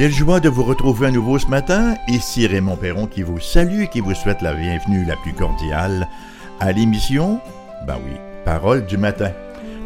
Quelle 0.00 0.12
joie 0.12 0.40
de 0.40 0.48
vous 0.48 0.64
retrouver 0.64 1.08
à 1.08 1.10
nouveau 1.10 1.38
ce 1.38 1.46
matin. 1.48 1.94
Ici 2.08 2.46
Raymond 2.46 2.76
Perron 2.76 3.06
qui 3.06 3.22
vous 3.22 3.38
salue, 3.38 3.84
qui 3.84 4.00
vous 4.00 4.14
souhaite 4.14 4.40
la 4.40 4.54
bienvenue 4.54 5.04
la 5.04 5.14
plus 5.16 5.34
cordiale 5.34 6.08
à 6.58 6.72
l'émission, 6.72 7.38
ben 7.86 7.98
oui, 8.06 8.16
Parole 8.46 8.86
du 8.86 8.96
matin. 8.96 9.30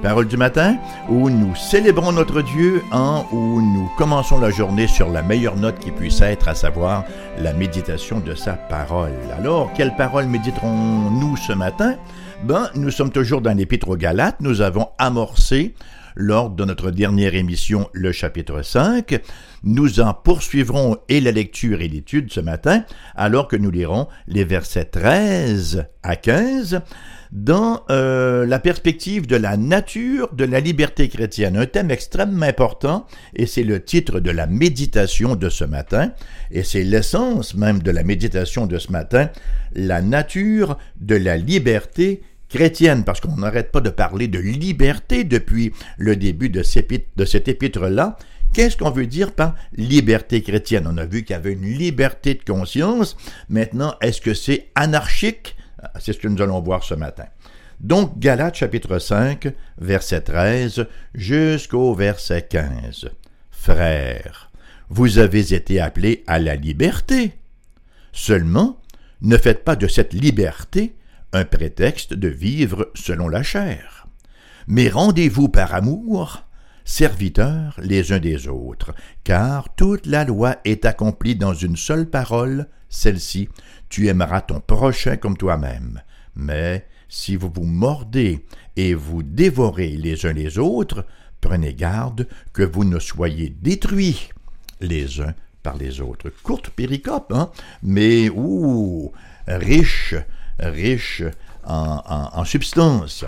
Parole 0.05 0.29
du 0.29 0.37
matin 0.37 0.77
où 1.09 1.31
nous 1.31 1.57
célébrons 1.57 2.13
notre 2.13 2.43
Dieu, 2.43 2.81
en 2.93 3.27
où 3.33 3.61
nous 3.61 3.91
commençons 3.99 4.39
la 4.39 4.51
journée 4.51 4.87
sur 4.87 5.11
la 5.11 5.23
meilleure 5.23 5.57
note 5.57 5.81
qui 5.81 5.91
puisse 5.91 6.21
être, 6.21 6.47
à 6.47 6.55
savoir 6.55 7.03
la 7.41 7.53
méditation 7.53 8.21
de 8.21 8.37
sa 8.37 8.53
parole. 8.53 9.19
Alors, 9.37 9.73
quelle 9.73 9.97
parole 9.97 10.27
méditerons-nous 10.27 11.37
ce 11.39 11.55
matin? 11.55 11.97
Ben, 12.45 12.71
nous 12.77 12.93
sommes 12.93 13.11
toujours 13.11 13.41
dans 13.41 13.57
l'Épître 13.57 13.89
aux 13.89 13.97
Galates. 13.97 14.37
Nous 14.39 14.61
avons 14.61 14.91
amorcé 14.99 15.75
lors 16.15 16.51
de 16.51 16.65
notre 16.65 16.91
dernière 16.91 17.35
émission, 17.35 17.89
le 17.93 18.13
chapitre 18.13 18.63
5. 18.63 19.21
Nous 19.63 20.01
en 20.01 20.15
poursuivrons 20.15 20.99
et 21.09 21.21
la 21.21 21.33
lecture 21.33 21.81
et 21.81 21.89
l'étude 21.89 22.33
ce 22.33 22.41
matin, 22.41 22.85
alors 23.15 23.49
que 23.49 23.57
nous 23.57 23.71
lirons 23.71 24.09
les 24.27 24.45
versets 24.45 24.85
13 24.85 25.87
à 26.03 26.17
15 26.17 26.83
dans 27.35 27.83
euh, 27.91 28.47
la 28.47 28.61
perspective 28.61 29.27
de 29.27 29.35
la 29.35 29.57
nature 29.57 30.33
de 30.35 30.45
la 30.45 30.61
liberté 30.61 31.09
chrétienne, 31.09 31.57
un 31.57 31.67
thème 31.67 31.91
extrêmement 31.91 32.47
important, 32.47 33.07
et 33.35 33.47
c'est 33.47 33.65
le 33.65 33.83
titre 33.83 34.21
de 34.21 34.31
la 34.31 34.47
méditation 34.47 35.35
de 35.35 35.49
ce 35.49 35.65
matin, 35.65 36.13
et 36.53 36.63
c'est 36.63 36.85
l'essence 36.85 37.57
même 37.57 37.83
de 37.83 37.91
la 37.91 38.05
méditation 38.05 38.67
de 38.67 38.79
ce 38.79 38.93
matin, 38.93 39.31
la 39.75 40.01
nature 40.01 40.79
de 41.01 41.17
la 41.17 41.37
liberté 41.37 42.17
chrétienne, 42.17 42.34
parce 43.05 43.21
qu'on 43.21 43.37
n'arrête 43.37 43.73
pas 43.73 43.81
de 43.81 43.91
parler 43.91 44.29
de 44.29 44.39
liberté 44.39 45.25
depuis 45.25 45.73
le 45.99 46.17
début 46.17 46.51
de, 46.51 46.63
de 47.17 47.25
cet 47.25 47.49
épître-là. 47.49 48.17
Qu'est-ce 48.53 48.77
qu'on 48.77 48.91
veut 48.91 49.09
dire 49.09 49.33
par 49.33 49.57
liberté 49.77 50.41
chrétienne? 50.43 50.87
On 50.87 50.97
a 50.97 51.05
vu 51.05 51.25
qu'il 51.25 51.35
y 51.35 51.37
avait 51.37 51.55
une 51.55 51.67
liberté 51.67 52.35
de 52.35 52.45
conscience. 52.45 53.17
Maintenant, 53.49 53.95
est-ce 54.01 54.21
que 54.21 54.35
c'est 54.35 54.69
anarchique? 54.77 55.57
C'est 55.99 56.13
ce 56.13 56.19
que 56.19 56.29
nous 56.29 56.41
allons 56.41 56.61
voir 56.61 56.85
ce 56.85 56.95
matin. 56.95 57.25
Donc, 57.81 58.19
Galates 58.21 58.55
chapitre 58.55 59.01
5, 59.01 59.53
verset 59.79 60.21
13 60.21 60.87
jusqu'au 61.15 61.95
verset 61.95 62.47
15. 62.49 63.11
Frères, 63.51 64.53
vous 64.89 65.19
avez 65.19 65.53
été 65.53 65.81
appelés 65.81 66.23
à 66.29 66.39
la 66.39 66.55
liberté. 66.55 67.33
Seulement, 68.13 68.81
ne 69.23 69.37
faites 69.37 69.65
pas 69.65 69.75
de 69.75 69.89
cette 69.89 70.13
liberté 70.13 70.95
un 71.35 71.45
prétexte 71.45 72.15
de 72.15 72.29
vivre 72.29 72.91
selon 72.95 73.29
la 73.29 73.43
chair. 73.43 74.07
Mais 74.67 74.89
rendez-vous 74.89 75.49
par 75.49 75.75
amour, 75.75 76.45
serviteurs 76.85 77.79
les 77.83 78.13
uns 78.13 78.19
des 78.19 78.49
autres, 78.49 78.95
car 79.25 79.75
toute 79.75 80.07
la 80.07 80.25
loi 80.25 80.57
est 80.65 80.87
accomplie 80.87 81.37
dans 81.37 81.55
une 81.55 81.77
seule 81.77 82.09
parole, 82.09 82.69
celle-ci, 82.89 83.49
tu 83.89 84.09
aimeras 84.09 84.43
ton 84.43 84.61
prochain 84.61 85.17
comme 85.17 85.37
toi-même. 85.37 86.03
Mais 86.37 86.87
si 87.09 87.37
vous 87.37 87.51
vous 87.53 87.65
mordez 87.65 88.45
et 88.77 88.95
vous 88.95 89.23
dévorez 89.23 89.89
les 89.89 90.27
uns 90.27 90.33
les 90.33 90.59
autres, 90.59 91.05
prenez 91.41 91.75
garde 91.75 92.29
que 92.53 92.63
vous 92.63 92.85
ne 92.85 92.99
soyez 92.99 93.51
détruits 93.51 94.31
les 94.81 95.21
uns 95.21 95.35
par 95.63 95.77
les 95.77 96.01
autres. 96.01 96.31
Courte 96.43 96.71
péricope, 96.71 97.33
hein? 97.33 97.51
mais 97.83 98.29
ouh, 98.31 99.13
riche 99.47 100.15
riche 100.59 101.23
en, 101.65 102.45
substance. 102.45 103.25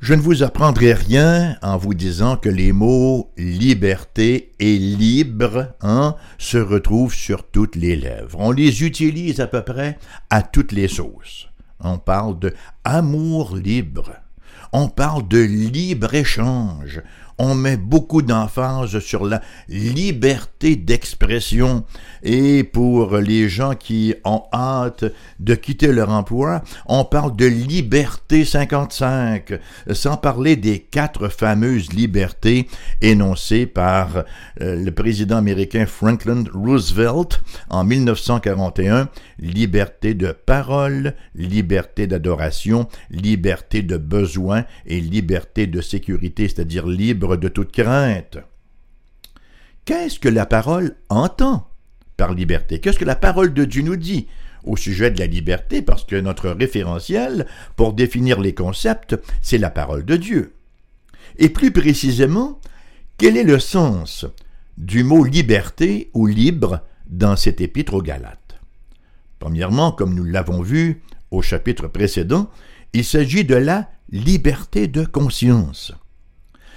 Je 0.00 0.14
ne 0.14 0.20
vous 0.20 0.42
apprendrai 0.42 0.92
rien 0.92 1.56
en 1.62 1.78
vous 1.78 1.94
disant 1.94 2.36
que 2.36 2.48
les 2.48 2.72
mots 2.72 3.32
liberté 3.38 4.52
et 4.58 4.76
libre 4.76 5.74
hein, 5.80 6.16
se 6.36 6.58
retrouvent 6.58 7.14
sur 7.14 7.48
toutes 7.48 7.76
les 7.76 7.96
lèvres. 7.96 8.38
On 8.38 8.50
les 8.50 8.84
utilise 8.84 9.40
à 9.40 9.46
peu 9.46 9.62
près 9.62 9.98
à 10.28 10.42
toutes 10.42 10.72
les 10.72 10.88
sauces. 10.88 11.48
On 11.80 11.98
parle 11.98 12.38
de 12.38 12.54
amour 12.84 13.56
libre. 13.56 14.12
On 14.72 14.88
parle 14.88 15.26
de 15.28 15.38
libre-échange 15.38 17.00
on 17.38 17.54
met 17.54 17.76
beaucoup 17.76 18.22
d'emphase 18.22 18.98
sur 18.98 19.24
la 19.24 19.40
liberté 19.68 20.76
d'expression. 20.76 21.84
Et 22.22 22.64
pour 22.64 23.18
les 23.18 23.48
gens 23.48 23.74
qui 23.74 24.14
ont 24.24 24.44
hâte 24.52 25.04
de 25.40 25.54
quitter 25.54 25.92
leur 25.92 26.10
emploi, 26.10 26.62
on 26.86 27.04
parle 27.04 27.36
de 27.36 27.46
liberté 27.46 28.44
55, 28.44 29.58
sans 29.92 30.16
parler 30.16 30.56
des 30.56 30.78
quatre 30.78 31.28
fameuses 31.28 31.92
libertés 31.92 32.68
énoncées 33.00 33.66
par 33.66 34.24
euh, 34.60 34.76
le 34.82 34.90
président 34.90 35.36
américain 35.36 35.86
Franklin 35.86 36.44
Roosevelt 36.52 37.42
en 37.68 37.84
1941, 37.84 39.08
liberté 39.38 40.14
de 40.14 40.32
parole, 40.32 41.14
liberté 41.34 42.06
d'adoration, 42.06 42.88
liberté 43.10 43.82
de 43.82 43.96
besoin 43.96 44.64
et 44.86 45.00
liberté 45.00 45.66
de 45.66 45.80
sécurité, 45.80 46.48
c'est-à-dire 46.48 46.86
libre 46.86 47.23
de 47.26 47.48
toute 47.48 47.72
crainte. 47.72 48.38
Qu'est-ce 49.84 50.18
que 50.18 50.28
la 50.28 50.46
parole 50.46 50.96
entend 51.08 51.68
par 52.16 52.32
liberté? 52.32 52.80
Qu'est-ce 52.80 52.98
que 52.98 53.04
la 53.04 53.16
parole 53.16 53.52
de 53.52 53.64
Dieu 53.64 53.82
nous 53.82 53.96
dit 53.96 54.28
au 54.62 54.76
sujet 54.76 55.10
de 55.10 55.18
la 55.18 55.26
liberté? 55.26 55.82
Parce 55.82 56.04
que 56.04 56.16
notre 56.16 56.50
référentiel 56.50 57.46
pour 57.76 57.92
définir 57.92 58.40
les 58.40 58.54
concepts, 58.54 59.16
c'est 59.42 59.58
la 59.58 59.70
parole 59.70 60.04
de 60.04 60.16
Dieu. 60.16 60.54
Et 61.38 61.48
plus 61.48 61.72
précisément, 61.72 62.60
quel 63.18 63.36
est 63.36 63.44
le 63.44 63.58
sens 63.58 64.26
du 64.78 65.04
mot 65.04 65.24
liberté 65.24 66.10
ou 66.14 66.26
libre 66.26 66.80
dans 67.06 67.36
cet 67.36 67.60
épître 67.60 67.94
aux 67.94 68.02
Galates? 68.02 68.58
Premièrement, 69.38 69.92
comme 69.92 70.14
nous 70.14 70.24
l'avons 70.24 70.62
vu 70.62 71.02
au 71.30 71.42
chapitre 71.42 71.88
précédent, 71.88 72.48
il 72.92 73.04
s'agit 73.04 73.44
de 73.44 73.56
la 73.56 73.90
liberté 74.10 74.86
de 74.86 75.04
conscience. 75.04 75.92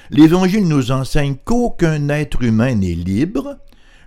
L'Évangile 0.10 0.68
nous 0.68 0.92
enseigne 0.92 1.36
qu'aucun 1.44 2.10
être 2.10 2.44
humain 2.44 2.76
n'est 2.76 2.94
libre 2.94 3.58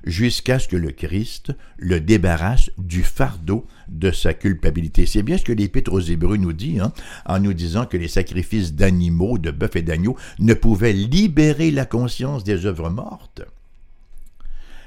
jusqu'à 0.05 0.59
ce 0.59 0.69
que 0.69 0.77
le 0.77 0.93
Christ 0.93 1.53
le 1.77 2.00
débarrasse 2.00 2.71
du 2.78 3.03
fardeau 3.03 3.66
de 3.88 4.11
sa 4.11 4.33
culpabilité. 4.33 5.05
C'est 5.05 5.22
bien 5.22 5.37
ce 5.37 5.44
que 5.44 5.53
l'Épître 5.53 5.93
aux 5.93 6.00
Hébreux 6.00 6.38
nous 6.38 6.55
dit, 6.55 6.81
hein, 6.81 6.93
en 7.27 7.38
nous 7.38 7.53
disant 7.53 7.84
que 7.84 7.97
les 7.97 8.09
sacrifices 8.09 8.75
d'animaux, 8.75 9.38
de 9.38 9.50
bœufs 9.50 9.77
et 9.77 9.83
d'agneaux, 9.83 10.16
ne 10.38 10.55
pouvaient 10.55 10.94
libérer 10.94 11.71
la 11.71 11.84
conscience 11.84 12.44
des 12.44 12.67
œuvres 12.67 12.91
mortes. 12.91 13.43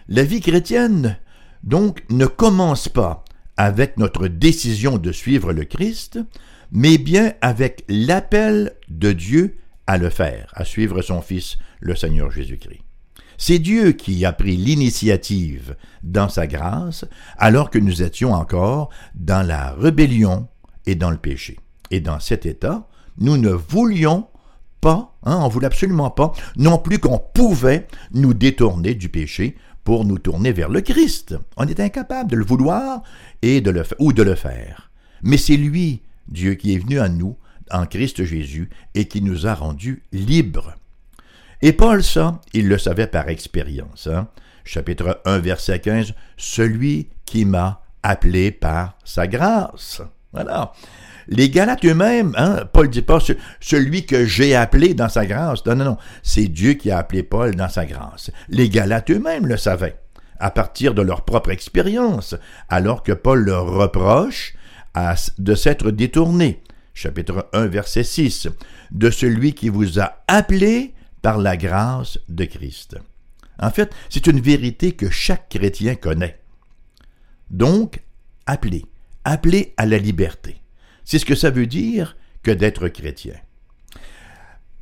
La 0.09 0.23
vie 0.23 0.41
chrétienne, 0.41 1.17
donc, 1.63 2.03
ne 2.09 2.25
commence 2.25 2.89
pas 2.89 3.23
avec 3.55 3.97
notre 3.97 4.27
décision 4.27 4.97
de 4.97 5.11
suivre 5.11 5.53
le 5.53 5.63
Christ, 5.63 6.19
mais 6.71 6.97
bien 6.97 7.33
avec 7.41 7.85
l'appel 7.87 8.73
de 8.89 9.11
Dieu 9.11 9.57
à 9.87 9.97
le 9.97 10.09
faire, 10.09 10.51
à 10.53 10.65
suivre 10.65 11.01
son 11.01 11.21
Fils, 11.21 11.57
le 11.79 11.95
Seigneur 11.95 12.31
Jésus-Christ. 12.31 12.81
C'est 13.37 13.59
Dieu 13.59 13.91
qui 13.91 14.25
a 14.25 14.31
pris 14.31 14.55
l'initiative 14.55 15.75
dans 16.03 16.29
sa 16.29 16.47
grâce, 16.47 17.05
alors 17.37 17.69
que 17.69 17.79
nous 17.79 18.01
étions 18.01 18.33
encore 18.33 18.89
dans 19.15 19.45
la 19.45 19.71
rébellion 19.73 20.47
et 20.85 20.95
dans 20.95 21.11
le 21.11 21.17
péché. 21.17 21.59
Et 21.91 21.99
dans 21.99 22.19
cet 22.19 22.45
état, 22.45 22.87
nous 23.17 23.37
ne 23.37 23.51
voulions 23.51 24.27
pas, 24.81 25.15
hein, 25.23 25.39
on 25.41 25.47
voulait 25.47 25.67
absolument 25.67 26.09
pas, 26.09 26.33
non 26.57 26.77
plus 26.77 26.99
qu'on 26.99 27.19
pouvait 27.19 27.87
nous 28.13 28.33
détourner 28.33 28.95
du 28.95 29.09
péché 29.09 29.57
pour 29.83 30.05
nous 30.05 30.19
tourner 30.19 30.51
vers 30.51 30.69
le 30.69 30.81
Christ. 30.81 31.35
On 31.57 31.67
est 31.67 31.79
incapable 31.79 32.31
de 32.31 32.37
le 32.37 32.45
vouloir 32.45 33.03
et 33.41 33.61
de 33.61 33.71
le, 33.71 33.83
ou 33.99 34.13
de 34.13 34.23
le 34.23 34.35
faire. 34.35 34.91
Mais 35.21 35.37
c'est 35.37 35.57
lui, 35.57 36.01
Dieu, 36.27 36.55
qui 36.55 36.73
est 36.73 36.79
venu 36.79 36.99
à 36.99 37.09
nous 37.09 37.37
en 37.71 37.85
Christ 37.85 38.23
Jésus 38.23 38.69
et 38.95 39.05
qui 39.05 39.21
nous 39.21 39.47
a 39.47 39.53
rendus 39.53 40.03
libres. 40.11 40.75
Et 41.61 41.71
Paul, 41.73 42.03
ça, 42.03 42.41
il 42.53 42.67
le 42.67 42.77
savait 42.77 43.07
par 43.07 43.29
expérience. 43.29 44.07
Hein? 44.07 44.27
Chapitre 44.65 45.21
1, 45.25 45.39
verset 45.39 45.79
15, 45.79 46.13
Celui 46.37 47.09
qui 47.25 47.45
m'a 47.45 47.81
appelé 48.03 48.51
par 48.51 48.97
sa 49.05 49.27
grâce. 49.27 50.01
Voilà. 50.33 50.73
Les 51.27 51.49
Galates 51.49 51.85
eux-mêmes, 51.85 52.33
hein, 52.37 52.63
Paul 52.73 52.89
dit 52.89 53.01
pas 53.01 53.19
celui 53.61 54.05
que 54.05 54.25
j'ai 54.25 54.55
appelé 54.55 54.93
dans 54.93 55.07
sa 55.07 55.25
grâce. 55.25 55.65
Non, 55.65 55.75
non, 55.75 55.85
non. 55.85 55.97
C'est 56.21 56.47
Dieu 56.47 56.73
qui 56.73 56.91
a 56.91 56.97
appelé 56.97 57.23
Paul 57.23 57.55
dans 57.55 57.69
sa 57.69 57.85
grâce. 57.85 58.29
Les 58.49 58.67
Galates 58.67 59.11
eux-mêmes 59.11 59.47
le 59.47 59.55
savaient, 59.55 59.95
à 60.39 60.51
partir 60.51 60.93
de 60.93 61.01
leur 61.01 61.23
propre 61.23 61.51
expérience, 61.51 62.35
alors 62.67 63.03
que 63.03 63.13
Paul 63.13 63.45
leur 63.45 63.67
reproche 63.67 64.53
de 65.39 65.55
s'être 65.55 65.91
détourné 65.91 66.61
chapitre 66.93 67.49
1, 67.53 67.67
verset 67.67 68.03
6, 68.03 68.47
de 68.91 69.09
celui 69.09 69.53
qui 69.53 69.69
vous 69.69 69.99
a 69.99 70.23
appelé 70.27 70.93
par 71.21 71.37
la 71.37 71.57
grâce 71.57 72.19
de 72.29 72.45
Christ. 72.45 72.97
En 73.59 73.69
fait, 73.69 73.93
c'est 74.09 74.27
une 74.27 74.41
vérité 74.41 74.93
que 74.93 75.09
chaque 75.09 75.49
chrétien 75.49 75.95
connaît. 75.95 76.39
Donc, 77.49 78.01
appelé, 78.45 78.85
appelé 79.23 79.73
à 79.77 79.85
la 79.85 79.97
liberté. 79.97 80.61
C'est 81.05 81.19
ce 81.19 81.25
que 81.25 81.35
ça 81.35 81.49
veut 81.49 81.67
dire 81.67 82.17
que 82.41 82.51
d'être 82.51 82.87
chrétien. 82.87 83.35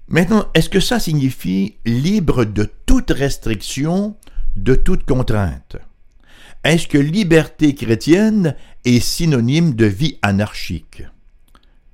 Maintenant, 0.08 0.48
est-ce 0.54 0.70
que 0.70 0.80
ça 0.80 1.00
signifie 1.00 1.78
libre 1.86 2.44
de 2.44 2.70
toute 2.86 3.12
restriction 3.12 4.18
de 4.56 4.76
toute 4.76 5.06
contrainte? 5.06 5.78
Est-ce 6.64 6.88
que 6.88 6.98
liberté 6.98 7.76
chrétienne 7.76 8.56
est 8.84 9.00
synonyme 9.00 9.74
de 9.74 9.86
vie 9.86 10.20
anarchique? 10.22 11.04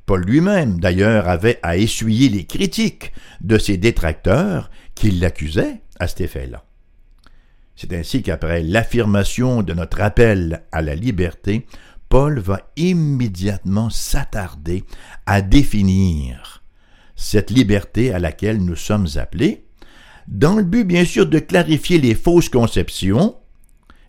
Paul 0.07 0.23
lui-même, 0.23 0.79
d'ailleurs, 0.79 1.27
avait 1.27 1.59
à 1.63 1.75
essuyer 1.75 2.29
les 2.29 2.45
critiques 2.45 3.11
de 3.41 3.57
ses 3.57 3.75
détracteurs 3.75 4.71
qui 4.95 5.11
l'accusaient 5.11 5.81
à 5.99 6.07
cet 6.07 6.21
effet-là. 6.21 6.63
C'est 7.75 7.91
ainsi 7.91 8.23
qu'après 8.23 8.63
l'affirmation 8.63 9.63
de 9.63 9.73
notre 9.73 9.99
appel 9.99 10.63
à 10.71 10.81
la 10.81 10.95
liberté, 10.95 11.67
Paul 12.07 12.39
va 12.39 12.71
immédiatement 12.77 13.89
s'attarder 13.89 14.85
à 15.25 15.41
définir 15.41 16.63
cette 17.17 17.51
liberté 17.51 18.13
à 18.13 18.19
laquelle 18.19 18.63
nous 18.63 18.77
sommes 18.77 19.07
appelés, 19.15 19.65
dans 20.29 20.55
le 20.55 20.63
but 20.63 20.85
bien 20.85 21.03
sûr 21.03 21.25
de 21.25 21.39
clarifier 21.39 21.97
les 21.97 22.15
fausses 22.15 22.49
conceptions 22.49 23.35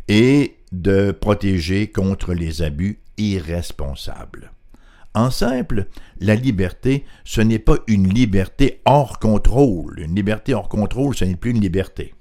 et 0.06 0.58
de 0.70 1.10
protéger 1.10 1.90
contre 1.90 2.34
les 2.34 2.62
abus 2.62 3.00
irresponsables. 3.16 4.52
En 5.18 5.32
simple, 5.32 5.86
la 6.20 6.36
liberté, 6.36 7.04
ce 7.24 7.40
n'est 7.40 7.58
pas 7.58 7.78
une 7.88 8.08
liberté 8.08 8.80
hors 8.84 9.18
contrôle. 9.18 9.98
Une 9.98 10.14
liberté 10.14 10.54
hors 10.54 10.68
contrôle, 10.68 11.16
ce 11.16 11.24
n'est 11.24 11.34
plus 11.34 11.50
une 11.50 11.60
liberté. 11.60 12.14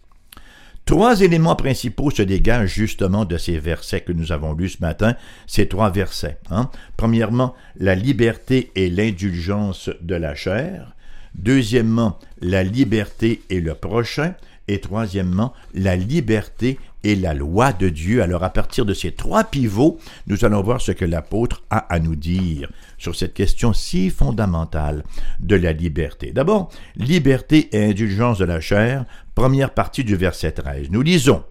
Trois 0.85 1.21
éléments 1.21 1.55
principaux 1.55 2.09
se 2.09 2.23
dégagent 2.23 2.73
justement 2.73 3.23
de 3.23 3.37
ces 3.37 3.59
versets 3.59 4.01
que 4.01 4.13
nous 4.13 4.31
avons 4.31 4.53
lus 4.53 4.69
ce 4.69 4.81
matin, 4.81 5.15
ces 5.45 5.67
trois 5.67 5.91
versets. 5.91 6.39
Hein. 6.49 6.71
Premièrement, 6.97 7.53
la 7.75 7.93
liberté 7.93 8.71
et 8.73 8.89
l'indulgence 8.89 9.91
de 10.01 10.15
la 10.15 10.33
chair. 10.33 10.95
Deuxièmement, 11.35 12.17
la 12.41 12.63
liberté 12.63 13.43
et 13.51 13.61
le 13.61 13.75
prochain. 13.75 14.33
Et 14.67 14.79
troisièmement, 14.79 15.53
la 15.75 15.95
liberté 15.95 16.79
et 17.07 17.15
la 17.15 17.33
loi 17.33 17.71
de 17.71 17.87
Dieu. 17.87 18.21
Alors 18.21 18.43
à 18.43 18.49
partir 18.49 18.85
de 18.85 18.93
ces 18.93 19.13
trois 19.13 19.45
pivots, 19.45 19.97
nous 20.27 20.43
allons 20.43 20.61
voir 20.61 20.81
ce 20.81 20.91
que 20.91 21.05
l'apôtre 21.05 21.63
a 21.69 21.77
à 21.93 21.99
nous 21.99 22.17
dire 22.17 22.69
sur 22.97 23.15
cette 23.15 23.33
question 23.33 23.71
si 23.71 24.09
fondamentale 24.09 25.03
de 25.39 25.55
la 25.55 25.71
liberté. 25.71 26.31
D'abord, 26.33 26.69
liberté 26.97 27.69
et 27.71 27.85
indulgence 27.85 28.39
de 28.39 28.45
la 28.45 28.59
chair, 28.59 29.05
première 29.35 29.73
partie 29.73 30.03
du 30.03 30.17
verset 30.17 30.51
13. 30.51 30.89
Nous 30.91 31.01
lisons 31.01 31.43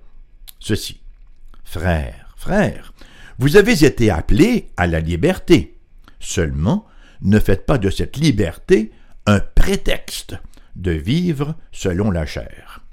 ceci. 0.61 1.00
Frères, 1.64 2.35
frères, 2.37 2.93
vous 3.38 3.56
avez 3.56 3.85
été 3.85 4.11
appelés 4.11 4.69
à 4.76 4.87
la 4.87 5.00
liberté. 5.00 5.79
Seulement, 6.20 6.87
ne 7.23 7.38
faites 7.38 7.64
pas 7.64 7.79
de 7.79 7.88
cette 7.88 8.19
liberté 8.19 8.93
un 9.25 9.41
prétexte 9.41 10.37
de 10.76 10.91
vivre 10.91 11.55
selon 11.73 12.11
la 12.11 12.26
chair. 12.26 12.86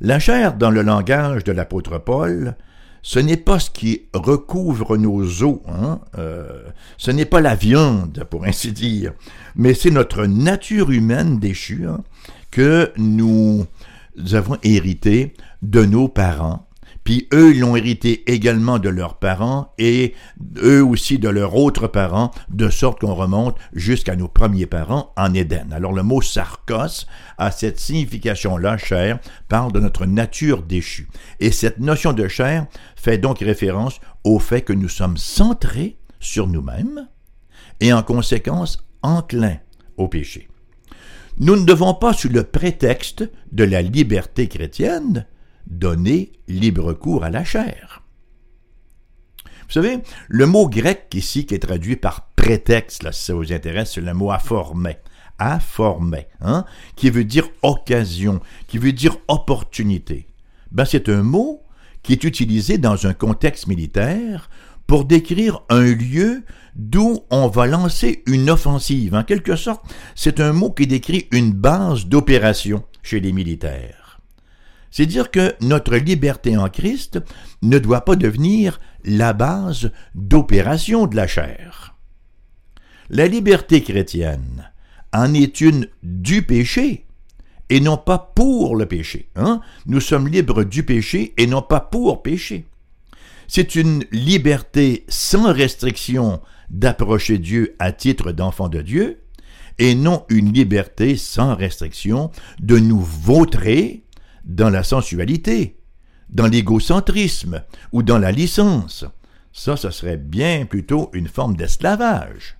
La 0.00 0.18
chair, 0.18 0.54
dans 0.54 0.70
le 0.70 0.82
langage 0.82 1.44
de 1.44 1.52
l'apôtre 1.52 1.98
Paul, 1.98 2.56
ce 3.02 3.18
n'est 3.18 3.36
pas 3.36 3.60
ce 3.60 3.70
qui 3.70 4.02
recouvre 4.12 4.96
nos 4.96 5.42
os, 5.42 5.60
hein? 5.68 6.00
Euh, 6.18 6.64
ce 6.98 7.10
n'est 7.10 7.24
pas 7.24 7.40
la 7.40 7.54
viande, 7.54 8.24
pour 8.28 8.44
ainsi 8.44 8.72
dire, 8.72 9.12
mais 9.54 9.74
c'est 9.74 9.90
notre 9.90 10.26
nature 10.26 10.90
humaine 10.90 11.38
déchue 11.38 11.86
hein, 11.88 12.02
que 12.50 12.92
nous 12.96 13.64
avons 14.32 14.58
hérité 14.64 15.34
de 15.62 15.84
nos 15.84 16.08
parents 16.08 16.65
puis 17.06 17.28
eux, 17.32 17.54
ils 17.54 17.60
l'ont 17.60 17.76
hérité 17.76 18.28
également 18.32 18.80
de 18.80 18.88
leurs 18.88 19.14
parents 19.20 19.72
et 19.78 20.14
eux 20.56 20.84
aussi 20.84 21.20
de 21.20 21.28
leurs 21.28 21.54
autres 21.54 21.86
parents, 21.86 22.32
de 22.48 22.68
sorte 22.68 22.98
qu'on 22.98 23.14
remonte 23.14 23.56
jusqu'à 23.72 24.16
nos 24.16 24.26
premiers 24.26 24.66
parents 24.66 25.12
en 25.16 25.32
Éden. 25.32 25.72
Alors 25.72 25.92
le 25.92 26.02
mot 26.02 26.20
sarcos 26.20 27.06
a 27.38 27.52
cette 27.52 27.78
signification-là, 27.78 28.76
chair, 28.76 29.20
parle 29.48 29.70
de 29.70 29.78
notre 29.78 30.04
nature 30.04 30.64
déchue. 30.64 31.06
Et 31.38 31.52
cette 31.52 31.78
notion 31.78 32.12
de 32.12 32.26
chair 32.26 32.66
fait 32.96 33.18
donc 33.18 33.38
référence 33.38 34.00
au 34.24 34.40
fait 34.40 34.62
que 34.62 34.72
nous 34.72 34.88
sommes 34.88 35.16
centrés 35.16 35.98
sur 36.18 36.48
nous-mêmes 36.48 37.06
et 37.78 37.92
en 37.92 38.02
conséquence 38.02 38.84
enclins 39.02 39.58
au 39.96 40.08
péché. 40.08 40.48
Nous 41.38 41.54
ne 41.54 41.66
devons 41.66 41.94
pas, 41.94 42.14
sous 42.14 42.30
le 42.30 42.42
prétexte 42.42 43.30
de 43.52 43.62
la 43.62 43.80
liberté 43.80 44.48
chrétienne, 44.48 45.24
donner 45.66 46.32
libre 46.48 46.92
cours 46.92 47.24
à 47.24 47.30
la 47.30 47.44
chair. 47.44 48.02
Vous 49.66 49.72
savez, 49.72 49.98
le 50.28 50.46
mot 50.46 50.68
grec 50.68 51.12
ici 51.14 51.44
qui 51.44 51.54
est 51.54 51.60
traduit 51.60 51.96
par 51.96 52.28
prétexte, 52.36 53.02
là, 53.02 53.10
si 53.10 53.24
ça 53.24 53.34
vous 53.34 53.52
intéresse, 53.52 53.92
c'est 53.94 54.00
le 54.00 54.14
mot 54.14 54.30
aformé. 54.30 54.98
Aformé, 55.38 56.28
hein, 56.40 56.64
qui 56.94 57.10
veut 57.10 57.24
dire 57.24 57.48
occasion, 57.62 58.40
qui 58.68 58.78
veut 58.78 58.92
dire 58.92 59.18
opportunité. 59.28 60.28
Ben, 60.70 60.84
c'est 60.84 61.08
un 61.08 61.22
mot 61.22 61.62
qui 62.02 62.12
est 62.12 62.24
utilisé 62.24 62.78
dans 62.78 63.06
un 63.06 63.12
contexte 63.12 63.66
militaire 63.66 64.48
pour 64.86 65.04
décrire 65.04 65.62
un 65.68 65.82
lieu 65.82 66.44
d'où 66.76 67.20
on 67.30 67.48
va 67.48 67.66
lancer 67.66 68.22
une 68.26 68.48
offensive. 68.48 69.14
En 69.14 69.24
quelque 69.24 69.56
sorte, 69.56 69.84
c'est 70.14 70.40
un 70.40 70.52
mot 70.52 70.70
qui 70.70 70.86
décrit 70.86 71.26
une 71.32 71.52
base 71.52 72.06
d'opération 72.06 72.84
chez 73.02 73.20
les 73.20 73.32
militaires. 73.32 74.05
C'est 74.96 75.04
dire 75.04 75.30
que 75.30 75.54
notre 75.60 75.94
liberté 75.94 76.56
en 76.56 76.70
Christ 76.70 77.20
ne 77.60 77.78
doit 77.78 78.06
pas 78.06 78.16
devenir 78.16 78.80
la 79.04 79.34
base 79.34 79.92
d'opération 80.14 81.06
de 81.06 81.16
la 81.16 81.26
chair. 81.26 81.94
La 83.10 83.26
liberté 83.26 83.82
chrétienne 83.82 84.72
en 85.12 85.34
est 85.34 85.60
une 85.60 85.88
du 86.02 86.40
péché 86.40 87.04
et 87.68 87.80
non 87.80 87.98
pas 87.98 88.32
pour 88.34 88.74
le 88.74 88.86
péché. 88.86 89.28
Hein? 89.36 89.60
Nous 89.84 90.00
sommes 90.00 90.28
libres 90.28 90.64
du 90.64 90.82
péché 90.82 91.34
et 91.36 91.46
non 91.46 91.60
pas 91.60 91.80
pour 91.80 92.22
pécher. 92.22 92.64
C'est 93.48 93.74
une 93.74 94.02
liberté 94.12 95.04
sans 95.08 95.52
restriction 95.52 96.40
d'approcher 96.70 97.36
Dieu 97.36 97.76
à 97.80 97.92
titre 97.92 98.32
d'enfant 98.32 98.70
de 98.70 98.80
Dieu, 98.80 99.20
et 99.78 99.94
non 99.94 100.24
une 100.30 100.54
liberté 100.54 101.18
sans 101.18 101.54
restriction 101.54 102.30
de 102.60 102.78
nous 102.78 103.00
vautrer 103.00 104.05
dans 104.46 104.70
la 104.70 104.82
sensualité, 104.82 105.76
dans 106.30 106.46
l'égocentrisme 106.46 107.62
ou 107.92 108.02
dans 108.02 108.18
la 108.18 108.32
licence. 108.32 109.04
Ça, 109.52 109.76
ce 109.76 109.90
serait 109.90 110.16
bien 110.16 110.66
plutôt 110.66 111.10
une 111.12 111.28
forme 111.28 111.56
d'esclavage. 111.56 112.56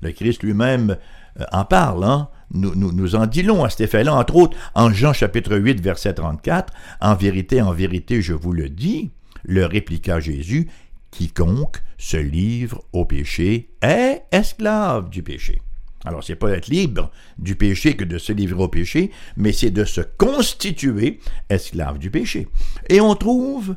Le 0.00 0.12
Christ 0.12 0.42
lui-même 0.42 0.96
euh, 1.40 1.44
en 1.52 1.64
parle, 1.64 2.04
hein? 2.04 2.28
nous, 2.52 2.74
nous, 2.74 2.92
nous, 2.92 3.16
en 3.16 3.26
dit 3.26 3.42
long 3.42 3.64
à 3.64 3.70
cet 3.70 3.82
effet-là, 3.82 4.14
entre 4.14 4.36
autres 4.36 4.56
en 4.74 4.90
Jean 4.92 5.12
chapitre 5.12 5.56
8, 5.56 5.80
verset 5.80 6.14
34, 6.14 6.72
En 7.00 7.14
vérité, 7.14 7.60
en 7.62 7.72
vérité, 7.72 8.22
je 8.22 8.32
vous 8.32 8.52
le 8.52 8.68
dis, 8.68 9.10
le 9.44 9.64
répliqua 9.64 10.20
Jésus, 10.20 10.68
quiconque 11.10 11.82
se 11.98 12.16
livre 12.16 12.84
au 12.92 13.04
péché 13.04 13.70
est 13.80 14.22
esclave 14.32 15.08
du 15.08 15.22
péché. 15.22 15.60
Alors, 16.06 16.22
c'est 16.22 16.36
pas 16.36 16.52
être 16.52 16.68
libre 16.68 17.10
du 17.36 17.56
péché 17.56 17.96
que 17.96 18.04
de 18.04 18.16
se 18.16 18.32
livrer 18.32 18.62
au 18.62 18.68
péché, 18.68 19.10
mais 19.36 19.52
c'est 19.52 19.72
de 19.72 19.84
se 19.84 20.00
constituer 20.00 21.18
esclave 21.50 21.98
du 21.98 22.12
péché. 22.12 22.46
Et 22.88 23.00
on 23.00 23.16
trouve 23.16 23.74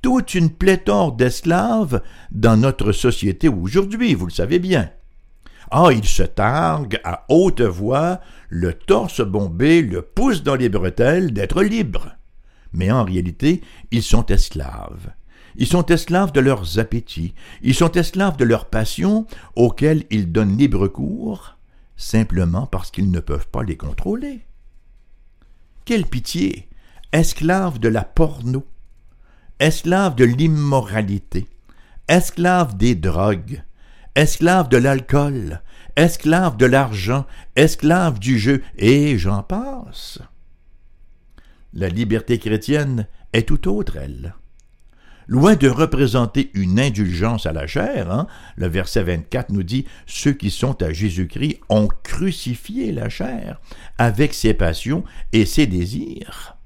toute 0.00 0.34
une 0.34 0.50
pléthore 0.50 1.12
d'esclaves 1.12 2.00
dans 2.30 2.56
notre 2.56 2.92
société 2.92 3.48
aujourd'hui, 3.48 4.14
vous 4.14 4.26
le 4.26 4.32
savez 4.32 4.60
bien. 4.60 4.90
Ah, 5.72 5.88
ils 5.90 6.04
se 6.04 6.22
targuent 6.22 7.00
à 7.02 7.24
haute 7.28 7.62
voix, 7.62 8.20
le 8.48 8.74
torse 8.74 9.20
bombé, 9.20 9.82
le 9.82 10.02
pouce 10.02 10.44
dans 10.44 10.54
les 10.54 10.68
bretelles 10.68 11.32
d'être 11.32 11.64
libres. 11.64 12.10
Mais 12.72 12.92
en 12.92 13.02
réalité, 13.02 13.60
ils 13.90 14.04
sont 14.04 14.26
esclaves. 14.26 15.10
Ils 15.56 15.66
sont 15.66 15.86
esclaves 15.86 16.32
de 16.32 16.40
leurs 16.40 16.78
appétits, 16.78 17.34
ils 17.62 17.74
sont 17.74 17.92
esclaves 17.92 18.36
de 18.36 18.44
leurs 18.44 18.66
passions 18.66 19.26
auxquelles 19.56 20.04
ils 20.10 20.30
donnent 20.30 20.56
libre 20.56 20.88
cours, 20.88 21.56
simplement 21.96 22.66
parce 22.66 22.90
qu'ils 22.90 23.10
ne 23.10 23.20
peuvent 23.20 23.48
pas 23.48 23.62
les 23.62 23.76
contrôler. 23.76 24.44
Quelle 25.84 26.06
pitié! 26.06 26.68
Esclaves 27.12 27.78
de 27.78 27.88
la 27.88 28.04
porno, 28.04 28.64
esclaves 29.58 30.14
de 30.14 30.24
l'immoralité, 30.24 31.46
esclaves 32.08 32.76
des 32.76 32.94
drogues, 32.94 33.62
esclaves 34.14 34.68
de 34.68 34.78
l'alcool, 34.78 35.60
esclaves 35.96 36.56
de 36.56 36.66
l'argent, 36.66 37.26
esclaves 37.54 38.18
du 38.18 38.38
jeu, 38.38 38.62
et 38.78 39.18
j'en 39.18 39.42
passe. 39.42 40.20
La 41.74 41.88
liberté 41.88 42.38
chrétienne 42.38 43.06
est 43.32 43.48
tout 43.48 43.68
autre, 43.68 43.96
elle. 43.96 44.34
Loin 45.28 45.54
de 45.54 45.68
représenter 45.68 46.50
une 46.54 46.80
indulgence 46.80 47.46
à 47.46 47.52
la 47.52 47.66
chair, 47.66 48.10
hein, 48.10 48.26
le 48.56 48.66
verset 48.66 49.02
24 49.04 49.50
nous 49.50 49.62
dit 49.62 49.86
Ceux 50.06 50.32
qui 50.32 50.50
sont 50.50 50.82
à 50.82 50.92
Jésus-Christ 50.92 51.60
ont 51.68 51.88
crucifié 52.02 52.92
la 52.92 53.08
chair 53.08 53.60
avec 53.98 54.34
ses 54.34 54.54
passions 54.54 55.04
et 55.32 55.46
ses 55.46 55.66
désirs. 55.66 56.56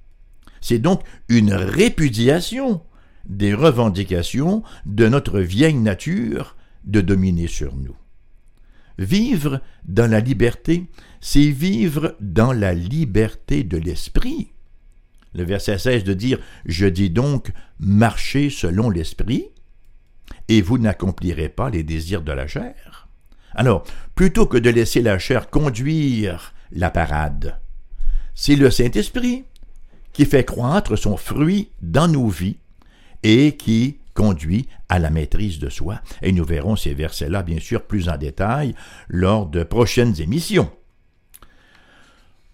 C'est 0.61 0.79
donc 0.79 1.03
une 1.29 1.53
répudiation 1.53 2.83
des 3.27 3.55
revendications 3.55 4.63
de 4.85 5.09
notre 5.09 5.41
vieille 5.41 5.75
nature 5.75 6.57
de 6.85 7.01
dominer 7.01 7.49
sur 7.49 7.77
nous. 7.77 7.97
Vivre 8.99 9.61
dans 9.85 10.11
la 10.11 10.21
liberté, 10.21 10.87
c'est 11.21 11.51
vivre 11.51 12.17
dans 12.21 12.53
la 12.53 12.73
liberté 12.73 13.63
de 13.63 13.77
l'esprit. 13.77 14.53
Le 15.37 15.45
verset 15.45 15.79
16 15.79 16.05
de 16.05 16.15
dire 16.15 16.39
Je 16.65 16.87
dis 16.87 17.11
donc, 17.11 17.53
marchez 17.79 18.51
selon 18.51 18.91
l'esprit, 18.91 19.47
et 20.49 20.63
vous 20.63 20.79
n'accomplirez 20.79 21.49
pas 21.49 21.71
les 21.71 21.83
désirs 21.83 22.23
de 22.23 22.33
la 22.33 22.47
chair. 22.47 23.09
Alors, 23.55 23.85
plutôt 24.15 24.47
que 24.47 24.59
de 24.59 24.71
laisser 24.71 25.01
la 25.01 25.19
chair 25.19 25.51
conduire 25.51 26.53
la 26.73 26.91
parade, 26.91 27.59
c'est 28.35 28.57
le 28.57 28.71
Saint-Esprit 28.71 29.45
qui 30.13 30.25
fait 30.25 30.45
croître 30.45 30.97
son 30.99 31.17
fruit 31.17 31.71
dans 31.81 32.09
nos 32.09 32.29
vies 32.29 32.59
et 33.23 33.57
qui 33.57 33.99
conduit 34.15 34.69
à 34.89 34.99
la 34.99 35.11
maîtrise 35.11 35.59
de 35.59 35.69
soi. 35.69 36.01
Et 36.23 36.33
nous 36.33 36.45
verrons 36.45 36.77
ces 36.77 36.95
versets-là, 36.95 37.43
bien 37.43 37.61
sûr, 37.61 37.83
plus 37.83 38.09
en 38.09 38.17
détail 38.17 38.75
lors 39.09 39.47
de 39.47 39.63
prochaines 39.63 40.21
émissions. 40.21 40.71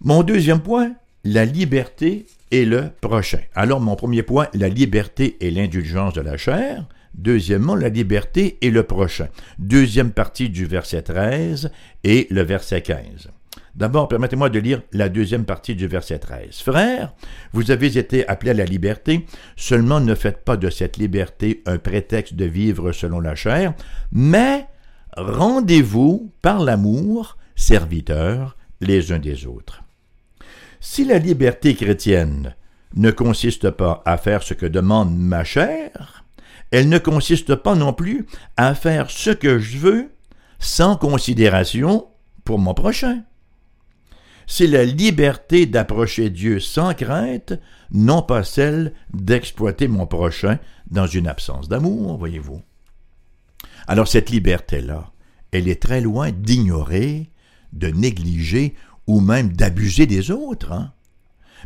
Mon 0.01 0.23
deuxième 0.23 0.61
point, 0.61 0.93
la 1.23 1.45
liberté 1.45 2.25
et 2.53 2.65
le 2.65 2.91
prochain. 3.01 3.39
Alors, 3.55 3.81
mon 3.81 3.95
premier 3.95 4.21
point, 4.21 4.47
la 4.53 4.69
liberté 4.69 5.37
et 5.41 5.49
l'indulgence 5.49 6.13
de 6.13 6.21
la 6.21 6.37
chair. 6.37 6.87
Deuxièmement, 7.15 7.75
la 7.75 7.89
liberté 7.89 8.59
et 8.61 8.69
le 8.69 8.83
prochain. 8.83 9.27
Deuxième 9.57 10.11
partie 10.11 10.49
du 10.49 10.65
verset 10.65 11.01
13 11.01 11.71
et 12.03 12.27
le 12.29 12.43
verset 12.43 12.83
15. 12.83 13.31
D'abord, 13.75 14.07
permettez-moi 14.07 14.51
de 14.51 14.59
lire 14.59 14.83
la 14.91 15.09
deuxième 15.09 15.45
partie 15.45 15.73
du 15.73 15.87
verset 15.87 16.19
13. 16.19 16.59
Frères, 16.59 17.15
vous 17.53 17.71
avez 17.71 17.97
été 17.97 18.27
appelés 18.27 18.51
à 18.51 18.55
la 18.55 18.65
liberté, 18.65 19.25
seulement 19.55 19.99
ne 19.99 20.13
faites 20.13 20.45
pas 20.45 20.55
de 20.55 20.69
cette 20.69 20.97
liberté 20.97 21.63
un 21.65 21.79
prétexte 21.79 22.35
de 22.35 22.45
vivre 22.45 22.91
selon 22.91 23.19
la 23.19 23.33
chair, 23.33 23.73
mais 24.11 24.67
rendez-vous 25.17 26.31
par 26.43 26.59
l'amour, 26.59 27.35
serviteurs 27.55 28.57
les 28.79 29.11
uns 29.11 29.19
des 29.19 29.47
autres. 29.47 29.82
Si 30.85 31.05
la 31.05 31.17
liberté 31.17 31.75
chrétienne 31.75 32.55
ne 32.95 33.09
consiste 33.09 33.69
pas 33.69 34.03
à 34.05 34.17
faire 34.17 34.43
ce 34.43 34.53
que 34.53 34.65
demande 34.65 35.17
ma 35.17 35.45
chair, 35.45 36.25
elle 36.71 36.89
ne 36.89 36.97
consiste 36.97 37.55
pas 37.55 37.73
non 37.73 37.93
plus 37.93 38.27
à 38.57 38.75
faire 38.75 39.09
ce 39.09 39.29
que 39.29 39.59
je 39.59 39.77
veux 39.77 40.11
sans 40.59 40.97
considération 40.97 42.07
pour 42.43 42.59
mon 42.59 42.73
prochain 42.73 43.23
c'est 44.45 44.67
la 44.67 44.83
liberté 44.83 45.65
d'approcher 45.65 46.29
Dieu 46.29 46.59
sans 46.59 46.93
crainte, 46.93 47.53
non 47.91 48.21
pas 48.21 48.43
celle 48.43 48.93
d'exploiter 49.13 49.87
mon 49.87 50.05
prochain 50.05 50.59
dans 50.91 51.07
une 51.07 51.27
absence 51.27 51.69
d'amour, 51.69 52.17
voyez-vous. 52.17 52.61
Alors 53.87 54.09
cette 54.09 54.29
liberté-là, 54.29 55.13
elle 55.53 55.69
est 55.69 55.81
très 55.81 56.01
loin 56.01 56.31
d'ignorer, 56.31 57.29
de 57.71 57.87
négliger 57.87 58.75
ou 59.07 59.19
même 59.19 59.53
d'abuser 59.53 60.05
des 60.05 60.31
autres. 60.31 60.71
Hein. 60.71 60.91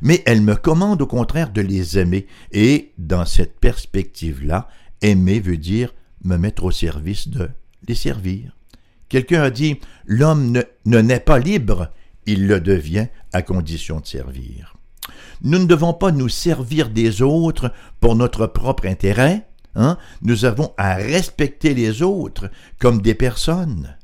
Mais 0.02 0.22
elle 0.26 0.42
me 0.42 0.56
commande 0.56 1.02
au 1.02 1.08
contraire 1.08 1.52
de 1.52 1.62
les 1.62 1.98
aimer, 1.98 2.28
et 2.52 2.92
dans 2.98 3.26
cette 3.26 3.60
perspective-là, 3.60 4.68
aimer 5.02 5.40
veut 5.40 5.58
dire 5.58 5.94
me 6.24 6.38
mettre 6.38 6.64
au 6.66 6.72
service 6.72 7.28
de 7.30 7.50
les 7.88 7.96
servir. 7.96 8.56
Quelqu'un 9.10 9.42
a 9.42 9.50
dit, 9.50 9.80
l'homme 10.06 10.52
ne, 10.52 10.62
ne 10.86 11.00
naît 11.00 11.20
pas 11.20 11.40
libre, 11.40 11.92
il 12.26 12.48
le 12.48 12.60
devient 12.60 13.08
à 13.34 13.42
condition 13.42 14.00
de 14.00 14.06
servir. 14.06 14.76
Nous 15.42 15.60
ne 15.60 15.66
devons 15.66 15.94
pas 15.94 16.12
nous 16.12 16.30
servir 16.30 16.90
des 16.90 17.22
autres 17.22 17.72
pour 18.00 18.16
notre 18.16 18.48
propre 18.48 18.86
intérêt. 18.86 19.48
Hein? 19.76 19.98
Nous 20.22 20.46
avons 20.46 20.74
à 20.78 20.96
respecter 20.96 21.74
les 21.74 22.02
autres 22.02 22.50
comme 22.80 23.02
des 23.02 23.14
personnes, 23.14 23.96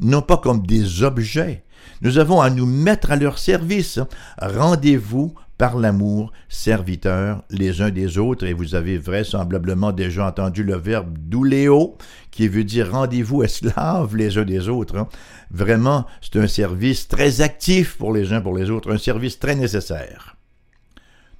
non 0.00 0.22
pas 0.22 0.36
comme 0.36 0.66
des 0.66 1.02
objets. 1.02 1.64
Nous 2.00 2.18
avons 2.18 2.40
à 2.40 2.50
nous 2.50 2.66
mettre 2.66 3.12
à 3.12 3.16
leur 3.16 3.38
service. 3.38 4.00
Rendez-vous 4.40 5.34
par 5.58 5.76
l'amour, 5.76 6.32
serviteurs 6.48 7.44
les 7.50 7.82
uns 7.82 7.90
des 7.90 8.18
autres, 8.18 8.46
et 8.46 8.52
vous 8.52 8.74
avez 8.74 8.98
vraisemblablement 8.98 9.92
déjà 9.92 10.26
entendu 10.26 10.64
le 10.64 10.76
verbe 10.76 11.16
douléo, 11.16 11.96
qui 12.32 12.48
veut 12.48 12.64
dire 12.64 12.90
rendez-vous 12.90 13.44
esclaves 13.44 14.16
les 14.16 14.38
uns 14.38 14.44
des 14.44 14.68
autres. 14.68 14.98
Hein. 14.98 15.08
Vraiment, 15.52 16.06
c'est 16.20 16.40
un 16.40 16.48
service 16.48 17.06
très 17.06 17.42
actif 17.42 17.96
pour 17.96 18.12
les 18.12 18.32
uns 18.32 18.40
pour 18.40 18.56
les 18.56 18.70
autres, 18.70 18.92
un 18.92 18.98
service 18.98 19.38
très 19.38 19.54
nécessaire. 19.54 20.36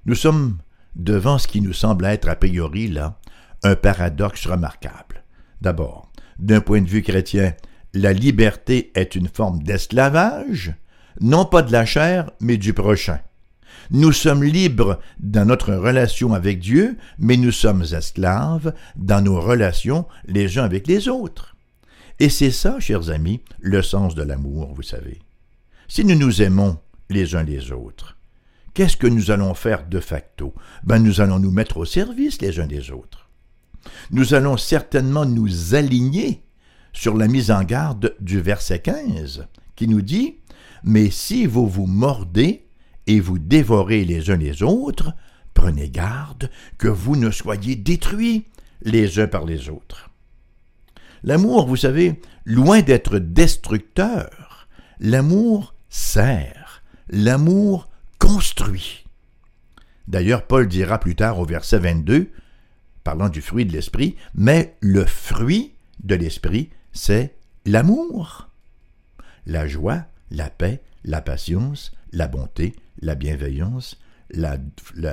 Nous 0.07 0.15
sommes 0.15 0.59
devant 0.95 1.39
ce 1.39 1.49
qui 1.49 1.61
nous 1.61 1.73
semble 1.73 2.05
être 2.05 2.29
a 2.29 2.37
priori 2.37 2.89
là 2.89 3.19
un 3.65 3.75
paradoxe 3.75 4.47
remarquable. 4.47 5.25
D'abord, 5.61 6.13
d'un 6.39 6.61
point 6.61 6.81
de 6.81 6.89
vue 6.89 7.03
chrétien, 7.03 7.55
la 7.95 8.13
liberté 8.13 8.91
est 8.95 9.15
une 9.15 9.29
forme 9.29 9.63
d'esclavage, 9.63 10.75
non 11.21 11.45
pas 11.45 11.63
de 11.63 11.73
la 11.73 11.85
chair, 11.85 12.31
mais 12.41 12.57
du 12.57 12.73
prochain. 12.73 13.21
Nous 13.91 14.13
sommes 14.13 14.45
libres 14.45 15.01
dans 15.21 15.45
notre 15.45 15.75
relation 15.75 16.33
avec 16.33 16.59
Dieu, 16.61 16.97
mais 17.19 17.37
nous 17.37 17.53
sommes 17.53 17.85
esclaves 17.93 18.73
dans 18.97 19.23
nos 19.23 19.41
relations 19.41 20.07
les 20.27 20.59
uns 20.59 20.65
avec 20.65 20.87
les 20.87 21.09
autres. 21.09 21.57
Et 22.19 22.29
c'est 22.29 22.51
ça, 22.51 22.81
chers 22.81 23.11
amis, 23.11 23.41
le 23.61 23.83
sens 23.83 24.15
de 24.15 24.23
l'amour, 24.23 24.73
vous 24.75 24.83
savez. 24.83 25.21
Si 25.89 26.05
nous 26.05 26.17
nous 26.17 26.41
aimons 26.41 26.79
les 27.11 27.35
uns 27.35 27.43
les 27.43 27.73
autres, 27.73 28.17
qu'est-ce 28.73 28.97
que 28.97 29.07
nous 29.07 29.31
allons 29.31 29.55
faire 29.55 29.87
de 29.87 30.01
facto? 30.01 30.55
Ben 30.85 30.99
nous 30.99 31.21
allons 31.21 31.39
nous 31.39 31.51
mettre 31.51 31.79
au 31.79 31.85
service 31.85 32.41
les 32.41 32.61
uns 32.61 32.67
des 32.67 32.91
autres. 32.91 33.29
Nous 34.11 34.35
allons 34.35 34.57
certainement 34.57 35.27
nous 35.27 35.75
aligner 35.75 36.43
sur 36.93 37.17
la 37.17 37.29
mise 37.29 37.51
en 37.51 37.65
garde 37.65 38.15
du 38.21 38.41
verset 38.41 38.81
15, 38.81 39.47
qui 39.77 39.89
nous 39.89 40.03
dit 40.03 40.37
Mais 40.85 41.11
si 41.11 41.47
vous 41.47 41.67
vous 41.67 41.87
mordez 41.87 42.67
et 43.07 43.21
vous 43.21 43.39
dévorez 43.39 44.05
les 44.05 44.31
uns 44.31 44.37
les 44.37 44.63
autres, 44.63 45.13
prenez 45.55 45.89
garde 45.89 46.51
que 46.79 46.89
vous 46.89 47.17
ne 47.17 47.31
soyez 47.31 47.77
détruits 47.77 48.47
les 48.83 49.19
uns 49.19 49.27
par 49.27 49.45
les 49.45 49.69
autres. 49.69 50.11
L'amour, 51.25 51.67
vous 51.67 51.77
savez, 51.77 52.21
loin 52.45 52.83
d'être 52.83 53.19
destructeur, 53.19 54.69
l'amour 54.99 55.75
sert, 55.89 56.83
l'amour 57.09 57.89
construit. 58.19 59.05
D'ailleurs, 60.09 60.47
Paul 60.47 60.67
dira 60.67 60.99
plus 60.99 61.15
tard 61.15 61.39
au 61.39 61.45
verset 61.45 61.79
22, 61.79 62.31
parlant 63.05 63.29
du 63.29 63.41
fruit 63.41 63.67
de 63.67 63.73
l'esprit, 63.73 64.17
mais 64.35 64.77
le 64.81 65.05
fruit 65.05 65.75
de 66.03 66.17
l'esprit, 66.17 66.71
c'est 66.93 67.35
l'amour. 67.65 68.51
La 69.47 69.67
joie, 69.67 70.05
la 70.31 70.51
paix, 70.51 70.83
la 71.05 71.21
patience, 71.21 71.93
la 72.13 72.29
bonté, 72.29 72.75
la 73.01 73.15
bienveillance, 73.15 73.99
la, 74.31 74.57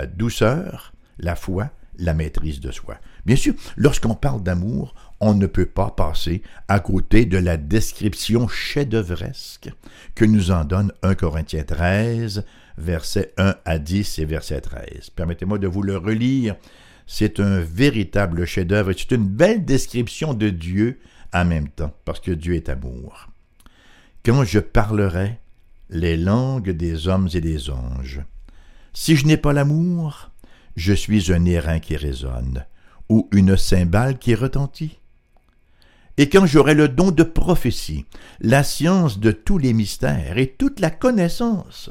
douceur, 0.06 0.94
la 1.18 1.36
foi, 1.36 1.72
la 1.98 2.14
maîtrise 2.14 2.60
de 2.60 2.72
soi. 2.72 2.98
Bien 3.26 3.36
sûr, 3.36 3.54
lorsqu'on 3.76 4.16
parle 4.16 4.44
d'amour, 4.44 4.94
on 5.20 5.34
ne 5.34 5.48
peut 5.48 5.66
pas 5.66 5.92
passer 5.92 6.42
à 6.68 6.80
côté 6.80 7.26
de 7.26 7.38
la 7.38 7.58
description 7.58 8.48
chef-d'œuvresque 8.48 9.70
que 10.16 10.26
nous 10.26 10.52
en 10.52 10.64
donne 10.64 10.94
1 11.04 11.16
Corinthiens 11.16 11.64
13, 11.64 12.46
versets 12.78 13.34
1 13.38 13.56
à 13.66 13.80
10 13.80 14.20
et 14.20 14.26
verset 14.26 14.62
13. 14.62 15.10
Permettez-moi 15.16 15.58
de 15.58 15.68
vous 15.68 15.84
le 15.84 15.98
relire. 15.98 16.56
C'est 17.06 17.40
un 17.40 17.60
véritable 17.60 18.46
chef-d'œuvre. 18.46 18.94
C'est 18.96 19.12
une 19.12 19.28
belle 19.28 19.66
description 19.66 20.34
de 20.34 20.50
Dieu 20.50 21.00
en 21.34 21.46
même 21.46 21.70
temps, 21.70 21.94
parce 22.06 22.20
que 22.20 22.32
Dieu 22.32 22.56
est 22.56 22.70
amour. 22.70 23.30
Quand 24.24 24.44
je 24.44 24.60
parlerai, 24.60 25.40
les 25.90 26.18
langues 26.18 26.72
des 26.72 27.08
hommes 27.08 27.30
et 27.34 27.42
des 27.42 27.70
anges. 27.70 28.22
Si 28.94 29.16
je 29.16 29.26
n'ai 29.26 29.38
pas 29.38 29.54
l'amour, 29.54 30.32
je 30.76 30.94
suis 30.94 31.32
un 31.32 31.46
airain 31.46 31.80
qui 31.80 31.96
résonne, 31.96 32.66
ou 33.10 33.28
une 33.32 33.58
cymbale 33.58 34.18
qui 34.20 34.36
retentit. 34.36 35.00
Et 36.18 36.30
quand 36.30 36.46
j'aurai 36.46 36.74
le 36.74 36.90
don 36.90 37.12
de 37.12 37.24
prophétie, 37.24 38.06
la 38.40 38.64
science 38.64 39.20
de 39.20 39.32
tous 39.32 39.58
les 39.58 39.74
mystères 39.74 40.38
et 40.38 40.54
toute 40.58 40.80
la 40.80 40.92
connaissance, 40.92 41.90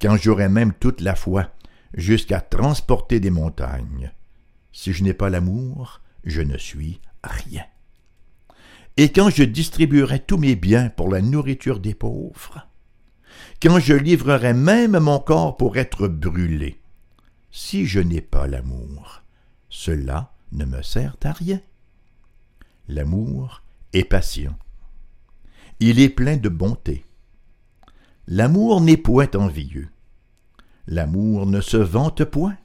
quand 0.00 0.16
j'aurai 0.16 0.48
même 0.48 0.72
toute 0.72 1.00
la 1.00 1.14
foi, 1.14 1.50
jusqu'à 1.94 2.40
transporter 2.40 3.20
des 3.20 3.30
montagnes, 3.30 4.12
si 4.72 4.92
je 4.92 5.04
n'ai 5.04 5.14
pas 5.14 5.30
l'amour, 5.30 6.00
je 6.24 6.42
ne 6.42 6.58
suis 6.58 7.00
rien. 7.22 7.62
Et 8.96 9.10
quand 9.10 9.30
je 9.30 9.42
distribuerai 9.42 10.20
tous 10.20 10.36
mes 10.36 10.54
biens 10.54 10.90
pour 10.90 11.08
la 11.08 11.22
nourriture 11.22 11.80
des 11.80 11.94
pauvres, 11.94 12.66
quand 13.62 13.78
je 13.78 13.94
livrerai 13.94 14.54
même 14.54 14.98
mon 14.98 15.18
corps 15.18 15.56
pour 15.56 15.76
être 15.76 16.08
brûlé. 16.08 16.80
Si 17.50 17.86
je 17.86 18.00
n'ai 18.00 18.20
pas 18.20 18.46
l'amour, 18.46 19.22
cela 19.68 20.32
ne 20.52 20.64
me 20.64 20.82
sert 20.82 21.16
à 21.22 21.32
rien. 21.32 21.60
L'amour 22.88 23.62
est 23.92 24.04
patient. 24.04 24.56
Il 25.80 26.00
est 26.00 26.08
plein 26.08 26.36
de 26.36 26.48
bonté. 26.48 27.06
L'amour 28.26 28.80
n'est 28.80 28.96
point 28.96 29.28
envieux. 29.34 29.88
L'amour 30.86 31.46
ne 31.46 31.60
se 31.60 31.76
vante 31.76 32.24
point. 32.24 32.56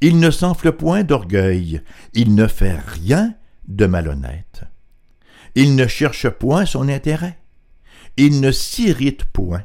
Il 0.00 0.18
ne 0.18 0.30
s'enfle 0.30 0.72
point 0.72 1.04
d'orgueil. 1.04 1.82
Il 2.12 2.34
ne 2.34 2.46
fait 2.46 2.78
rien 2.78 3.34
de 3.68 3.86
malhonnête. 3.86 4.64
Il 5.54 5.76
ne 5.76 5.86
cherche 5.86 6.28
point 6.28 6.66
son 6.66 6.88
intérêt. 6.88 7.38
Il 8.16 8.40
ne 8.40 8.52
s'irrite 8.52 9.24
point 9.24 9.64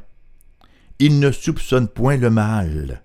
il 0.98 1.20
ne 1.20 1.30
soupçonne 1.30 1.88
point 1.88 2.16
le 2.16 2.30
mal. 2.30 3.02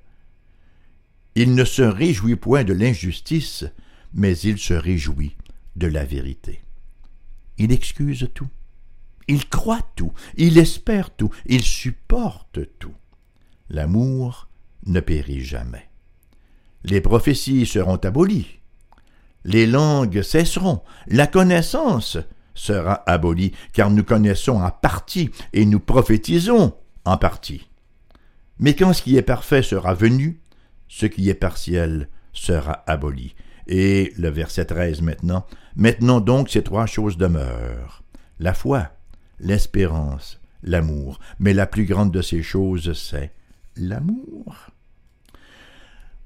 Il 1.35 1.55
ne 1.55 1.65
se 1.65 1.81
réjouit 1.81 2.35
point 2.35 2.63
de 2.63 2.73
l'injustice, 2.73 3.65
mais 4.13 4.37
il 4.39 4.57
se 4.57 4.73
réjouit 4.73 5.35
de 5.75 5.87
la 5.87 6.05
vérité. 6.05 6.61
Il 7.57 7.71
excuse 7.71 8.29
tout. 8.33 8.49
Il 9.27 9.47
croit 9.47 9.87
tout, 9.95 10.11
il 10.35 10.57
espère 10.57 11.15
tout, 11.15 11.29
il 11.45 11.61
supporte 11.61 12.59
tout. 12.79 12.93
L'amour 13.69 14.49
ne 14.85 14.99
périt 14.99 15.43
jamais. 15.43 15.89
Les 16.83 16.99
prophéties 16.99 17.65
seront 17.65 17.97
abolies. 17.97 18.59
Les 19.45 19.65
langues 19.65 20.21
cesseront. 20.21 20.81
La 21.07 21.27
connaissance 21.27 22.17
sera 22.53 23.03
abolie, 23.05 23.53
car 23.73 23.89
nous 23.89 24.03
connaissons 24.03 24.61
en 24.61 24.71
partie 24.71 25.31
et 25.53 25.65
nous 25.65 25.79
prophétisons 25.79 26.73
en 27.05 27.17
partie. 27.17 27.69
Mais 28.59 28.75
quand 28.75 28.93
ce 28.93 29.01
qui 29.01 29.17
est 29.17 29.23
parfait 29.23 29.63
sera 29.63 29.93
venu, 29.93 30.39
ce 30.87 31.05
qui 31.05 31.29
est 31.29 31.33
partiel 31.33 32.09
sera 32.33 32.83
aboli. 32.87 33.35
Et 33.67 34.13
le 34.17 34.29
verset 34.29 34.65
13 34.65 35.01
maintenant. 35.01 35.45
Maintenant 35.75 36.19
donc 36.19 36.49
ces 36.49 36.63
trois 36.63 36.85
choses 36.85 37.17
demeurent. 37.17 38.03
La 38.39 38.53
foi, 38.53 38.89
l'espérance, 39.39 40.39
l'amour. 40.63 41.19
Mais 41.39 41.53
la 41.53 41.65
plus 41.65 41.85
grande 41.85 42.11
de 42.11 42.21
ces 42.21 42.43
choses, 42.43 42.93
c'est 42.93 43.31
l'amour. 43.75 44.69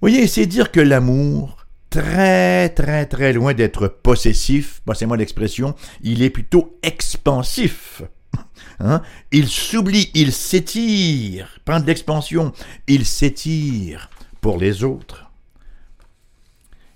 Voyez, 0.01 0.27
c'est 0.27 0.46
dire 0.46 0.72
que 0.72 0.79
l'amour, 0.79 1.67
très, 1.89 2.70
très, 2.70 3.06
très 3.06 3.34
loin 3.34 3.53
d'être 3.53 3.88
possessif, 3.88 4.82
passez-moi 4.86 5.17
l'expression, 5.17 5.75
il 6.01 6.22
est 6.22 6.29
plutôt 6.29 6.77
expansif. 6.84 8.01
Hein? 8.79 9.01
Il 9.32 9.48
s'oublie, 9.48 10.12
il 10.13 10.32
s'étire, 10.32 11.60
prend 11.65 11.79
de 11.79 11.88
l'expansion, 11.88 12.53
il 12.88 13.08
s'étire 13.08 14.12
pour 14.39 14.60
les 14.60 14.84
autres. 14.84 15.32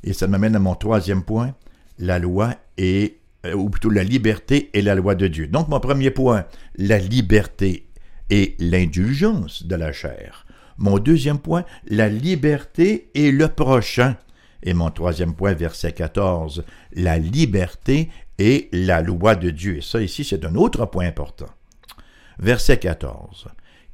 Et 0.03 0.13
ça 0.13 0.27
m'amène 0.27 0.55
à 0.55 0.59
mon 0.59 0.75
troisième 0.75 1.23
point, 1.23 1.55
la 1.97 2.19
loi 2.19 2.55
est, 2.77 3.17
euh, 3.47 3.53
ou 3.53 3.71
plutôt 3.71 3.89
la 3.89 4.03
liberté 4.03 4.69
est 4.73 4.81
la 4.81 4.93
loi 4.93 5.15
de 5.15 5.27
Dieu. 5.27 5.47
Donc 5.47 5.69
mon 5.69 5.79
premier 5.79 6.11
point, 6.11 6.45
la 6.75 6.99
liberté 6.99 7.87
et 8.29 8.55
l'indulgence 8.59 9.65
de 9.65 9.75
la 9.75 9.91
chair. 9.91 10.45
Mon 10.77 10.97
deuxième 10.97 11.39
point, 11.39 11.65
la 11.87 12.09
liberté 12.09 13.09
et 13.13 13.31
le 13.31 13.47
prochain. 13.47 14.17
Et 14.63 14.73
mon 14.73 14.91
troisième 14.91 15.33
point, 15.33 15.53
verset 15.53 15.93
14, 15.93 16.63
la 16.93 17.17
liberté 17.17 18.09
et 18.37 18.69
la 18.71 19.01
loi 19.01 19.35
de 19.35 19.49
Dieu. 19.49 19.77
Et 19.77 19.81
ça 19.81 20.01
ici, 20.01 20.23
c'est 20.23 20.45
un 20.45 20.55
autre 20.55 20.85
point 20.85 21.07
important. 21.07 21.49
Verset 22.39 22.77
14. 22.77 23.47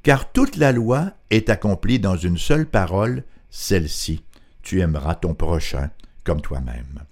Car 0.04 0.32
toute 0.32 0.56
la 0.58 0.72
loi 0.72 1.12
est 1.30 1.50
accomplie 1.50 2.00
dans 2.00 2.18
une 2.18 2.38
seule 2.38 2.66
parole, 2.66 3.24
celle-ci. 3.50 4.24
Tu 4.62 4.82
aimeras 4.82 5.16
ton 5.16 5.34
prochain 5.34 5.90
comme 6.24 6.42
toi-même. 6.42 7.04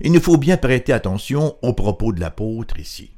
Il 0.00 0.12
nous 0.12 0.20
faut 0.20 0.36
bien 0.36 0.56
prêter 0.56 0.92
attention 0.92 1.56
aux 1.62 1.72
propos 1.72 2.12
de 2.12 2.20
l'apôtre 2.20 2.78
ici. 2.78 3.10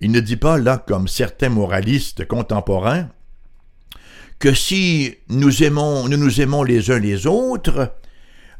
Il 0.00 0.10
ne 0.10 0.20
dit 0.20 0.36
pas 0.36 0.58
là, 0.58 0.78
comme 0.78 1.08
certains 1.08 1.48
moralistes 1.48 2.26
contemporains, 2.26 3.08
que 4.38 4.52
si 4.52 5.14
nous 5.28 5.62
aimons, 5.62 6.08
nous 6.08 6.16
nous 6.16 6.40
aimons 6.40 6.64
les 6.64 6.90
uns 6.90 6.98
les 6.98 7.26
autres, 7.26 7.94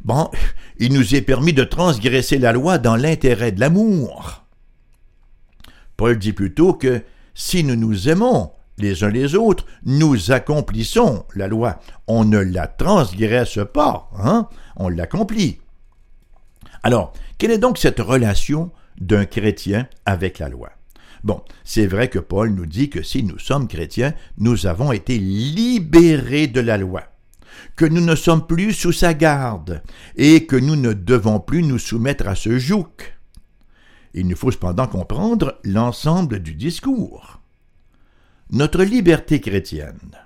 bon, 0.04 0.30
il 0.78 0.92
nous 0.92 1.14
est 1.14 1.22
permis 1.22 1.52
de 1.52 1.64
transgresser 1.64 2.38
la 2.38 2.52
loi 2.52 2.78
dans 2.78 2.96
l'intérêt 2.96 3.52
de 3.52 3.60
l'amour. 3.60 4.44
Paul 5.96 6.18
dit 6.18 6.32
plutôt 6.32 6.74
que 6.74 7.02
si 7.34 7.64
nous 7.64 7.76
nous 7.76 8.08
aimons 8.08 8.52
les 8.78 9.04
uns 9.04 9.10
les 9.10 9.34
autres, 9.34 9.66
nous 9.84 10.32
accomplissons 10.32 11.24
la 11.34 11.46
loi. 11.46 11.78
On 12.06 12.24
ne 12.24 12.38
la 12.38 12.66
transgresse 12.66 13.58
pas, 13.72 14.10
hein? 14.18 14.48
on 14.76 14.88
l'accomplit. 14.88 15.58
Alors, 16.82 17.12
quelle 17.38 17.52
est 17.52 17.58
donc 17.58 17.78
cette 17.78 18.00
relation 18.00 18.70
d'un 19.00 19.24
chrétien 19.24 19.86
avec 20.04 20.38
la 20.38 20.48
loi? 20.48 20.70
Bon, 21.22 21.40
c'est 21.62 21.86
vrai 21.86 22.08
que 22.08 22.18
Paul 22.18 22.50
nous 22.50 22.66
dit 22.66 22.90
que 22.90 23.02
si 23.02 23.22
nous 23.22 23.38
sommes 23.38 23.68
chrétiens, 23.68 24.14
nous 24.38 24.66
avons 24.66 24.90
été 24.90 25.18
libérés 25.18 26.48
de 26.48 26.60
la 26.60 26.76
loi, 26.78 27.04
que 27.76 27.84
nous 27.84 28.00
ne 28.00 28.14
sommes 28.14 28.46
plus 28.46 28.72
sous 28.72 28.92
sa 28.92 29.14
garde, 29.14 29.82
et 30.16 30.46
que 30.46 30.56
nous 30.56 30.76
ne 30.76 30.92
devons 30.92 31.40
plus 31.40 31.62
nous 31.62 31.78
soumettre 31.78 32.28
à 32.28 32.34
ce 32.34 32.58
joug. 32.58 32.86
Il 34.14 34.28
nous 34.28 34.36
faut 34.36 34.50
cependant 34.50 34.86
comprendre 34.86 35.58
l'ensemble 35.64 36.40
du 36.40 36.54
discours. 36.54 37.40
Notre 38.50 38.82
liberté 38.84 39.40
chrétienne, 39.40 40.18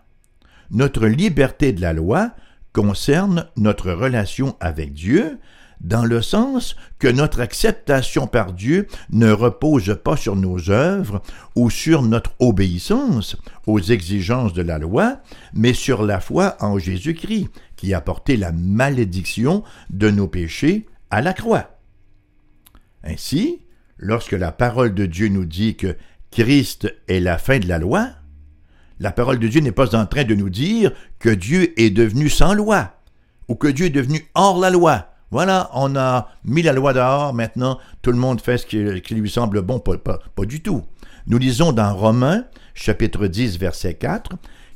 notre 0.71 1.07
liberté 1.07 1.73
de 1.73 1.81
la 1.81 1.93
loi 1.93 2.33
concerne 2.73 3.47
notre 3.57 3.93
relation 3.93 4.57
avec 4.59 4.93
Dieu, 4.93 5.39
dans 5.81 6.05
le 6.05 6.23
sens 6.23 6.77
que 6.99 7.09
notre 7.09 7.41
acceptation 7.41 8.27
par 8.27 8.53
Dieu 8.53 8.87
ne 9.11 9.31
repose 9.31 9.99
pas 10.03 10.17
sur 10.17 10.37
nos 10.37 10.71
œuvres 10.71 11.23
ou 11.55 11.71
sur 11.71 12.03
notre 12.03 12.33
obéissance 12.39 13.37
aux 13.67 13.81
exigences 13.81 14.53
de 14.53 14.63
la 14.63 14.79
loi, 14.79 15.21
mais 15.53 15.75
sur 15.75 16.03
la 16.03 16.21
foi 16.21 16.57
en 16.61 16.79
Jésus-Christ, 16.79 17.49
qui 17.77 17.95
a 17.95 18.01
porté 18.01 18.37
la 18.37 18.53
malédiction 18.53 19.63
de 19.91 20.11
nos 20.11 20.29
péchés 20.29 20.87
à 21.11 21.21
la 21.21 21.33
croix. 21.33 21.79
Ainsi, 23.05 23.61
lorsque 23.99 24.33
la 24.33 24.53
parole 24.53 24.95
de 24.95 25.07
Dieu 25.07 25.29
nous 25.29 25.45
dit 25.45 25.77
que 25.77 25.97
Christ 26.31 26.93
est 27.09 27.21
la 27.21 27.39
fin 27.39 27.59
de 27.59 27.69
la 27.69 27.79
loi, 27.79 28.11
la 28.99 29.13
parole 29.13 29.39
de 29.39 29.49
Dieu 29.49 29.61
n'est 29.61 29.73
pas 29.73 29.95
en 29.95 30.07
train 30.07 30.25
de 30.25 30.35
nous 30.35 30.51
dire 30.51 30.93
que 31.19 31.29
Dieu 31.29 31.79
est 31.81 31.91
devenu 31.91 32.29
sans 32.29 32.55
loi, 32.55 32.95
ou 33.49 33.55
que 33.55 33.69
Dieu 33.69 33.87
est 33.87 33.91
devenu 33.91 34.27
hors 34.35 34.59
la 34.59 34.71
loi, 34.71 35.16
voilà, 35.31 35.71
on 35.75 35.97
a 35.97 36.31
mis 36.45 36.63
la 36.63 36.73
loi 36.73 36.93
dehors, 36.93 37.35
maintenant 37.35 37.79
tout 38.03 38.13
le 38.13 38.19
monde 38.19 38.41
fait 38.41 38.59
ce 38.59 38.67
qui, 38.67 39.15
lui 39.15 39.31
semble 39.31 39.63
bon, 39.63 39.81
pas, 39.81 39.97
pas, 39.99 40.45
du 40.45 40.63
tout. 40.63 40.85
Nous 41.27 41.39
lisons 41.39 41.73
dans 41.73 41.95
Romains, 41.95 42.45
chapitre 42.75 43.27
10, 43.27 43.59
verset 43.59 43.95
4, 43.95 44.31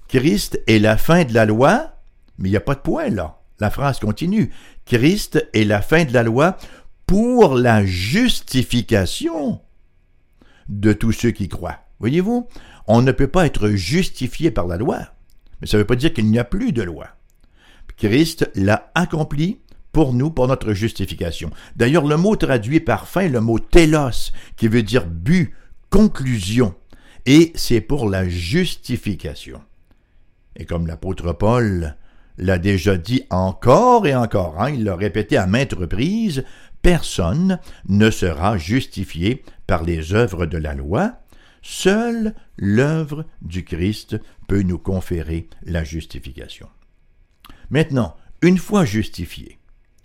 Christ 0.09 0.61
est 0.67 0.81
la 0.81 0.97
fin 0.97 1.25
de 1.25 1.33
la 1.33 1.47
loi, 1.47 1.93
mais 2.39 2.49
il 2.49 2.53
n'y 2.53 2.57
a 2.57 2.61
pas 2.61 2.75
de 2.75 2.81
point 2.81 3.11
là. 3.11 3.37
La 3.61 3.71
phrase 3.71 4.01
continue. 4.01 4.51
Christ 4.87 5.47
est 5.53 5.65
la 5.65 5.83
fin 5.83 6.05
de 6.05 6.13
la 6.13 6.25
loi 6.25 6.57
pour 7.07 7.55
la 7.55 7.85
justification 7.85 9.61
de 10.69 10.93
tous 10.93 11.13
ceux 11.13 11.31
qui 11.31 11.49
croient. 11.49 11.79
Voyez-vous, 12.01 12.49
on 12.87 13.03
ne 13.03 13.13
peut 13.13 13.29
pas 13.29 13.47
être 13.47 13.69
justifié 13.71 14.51
par 14.51 14.67
la 14.67 14.79
loi, 14.79 14.99
mais 15.61 15.67
ça 15.67 15.77
ne 15.77 15.83
veut 15.83 15.87
pas 15.87 15.97
dire 15.97 16.13
qu'il 16.13 16.31
n'y 16.31 16.39
a 16.39 16.45
plus 16.45 16.73
de 16.73 16.83
loi. 16.83 17.09
Christ 17.97 18.51
l'a 18.55 18.91
accompli 18.95 19.61
pour 19.93 20.13
nous, 20.13 20.31
pour 20.31 20.49
notre 20.49 20.73
justification. 20.73 21.51
D'ailleurs, 21.77 22.07
le 22.07 22.17
mot 22.17 22.37
traduit 22.37 22.81
par 22.81 23.09
fin, 23.09 23.29
le 23.29 23.41
mot 23.41 23.59
telos, 23.59 24.33
qui 24.57 24.69
veut 24.69 24.83
dire 24.83 25.07
but, 25.07 25.55
conclusion, 25.91 26.75
et 27.27 27.53
c'est 27.55 27.81
pour 27.81 28.09
la 28.09 28.29
justification. 28.29 29.61
Et 30.57 30.65
comme 30.65 30.87
l'apôtre 30.87 31.33
Paul 31.33 31.97
l'a 32.39 32.59
déjà 32.59 32.97
dit 32.97 33.25
encore 33.31 34.07
et 34.07 34.15
encore, 34.15 34.61
hein, 34.61 34.71
il 34.71 34.85
l'a 34.85 34.97
répété 34.97 35.37
à 35.37 35.47
maintes 35.47 35.75
reprises, 35.75 36.45
personne 36.83 37.59
ne 37.89 38.11
sera 38.11 38.57
justifié 38.57 39.45
par 39.67 39.83
les 39.83 40.15
œuvres 40.15 40.47
de 40.47 40.59
la 40.59 40.75
loi, 40.75 41.21
seule 41.63 42.35
l'œuvre 42.57 43.27
du 43.43 43.65
Christ 43.65 44.19
peut 44.49 44.63
nous 44.63 44.79
conférer 44.79 45.49
la 45.63 45.85
justification. 45.85 46.69
Maintenant, 47.69 48.17
une 48.43 48.59
fois 48.59 48.85
justifié, 48.85 49.60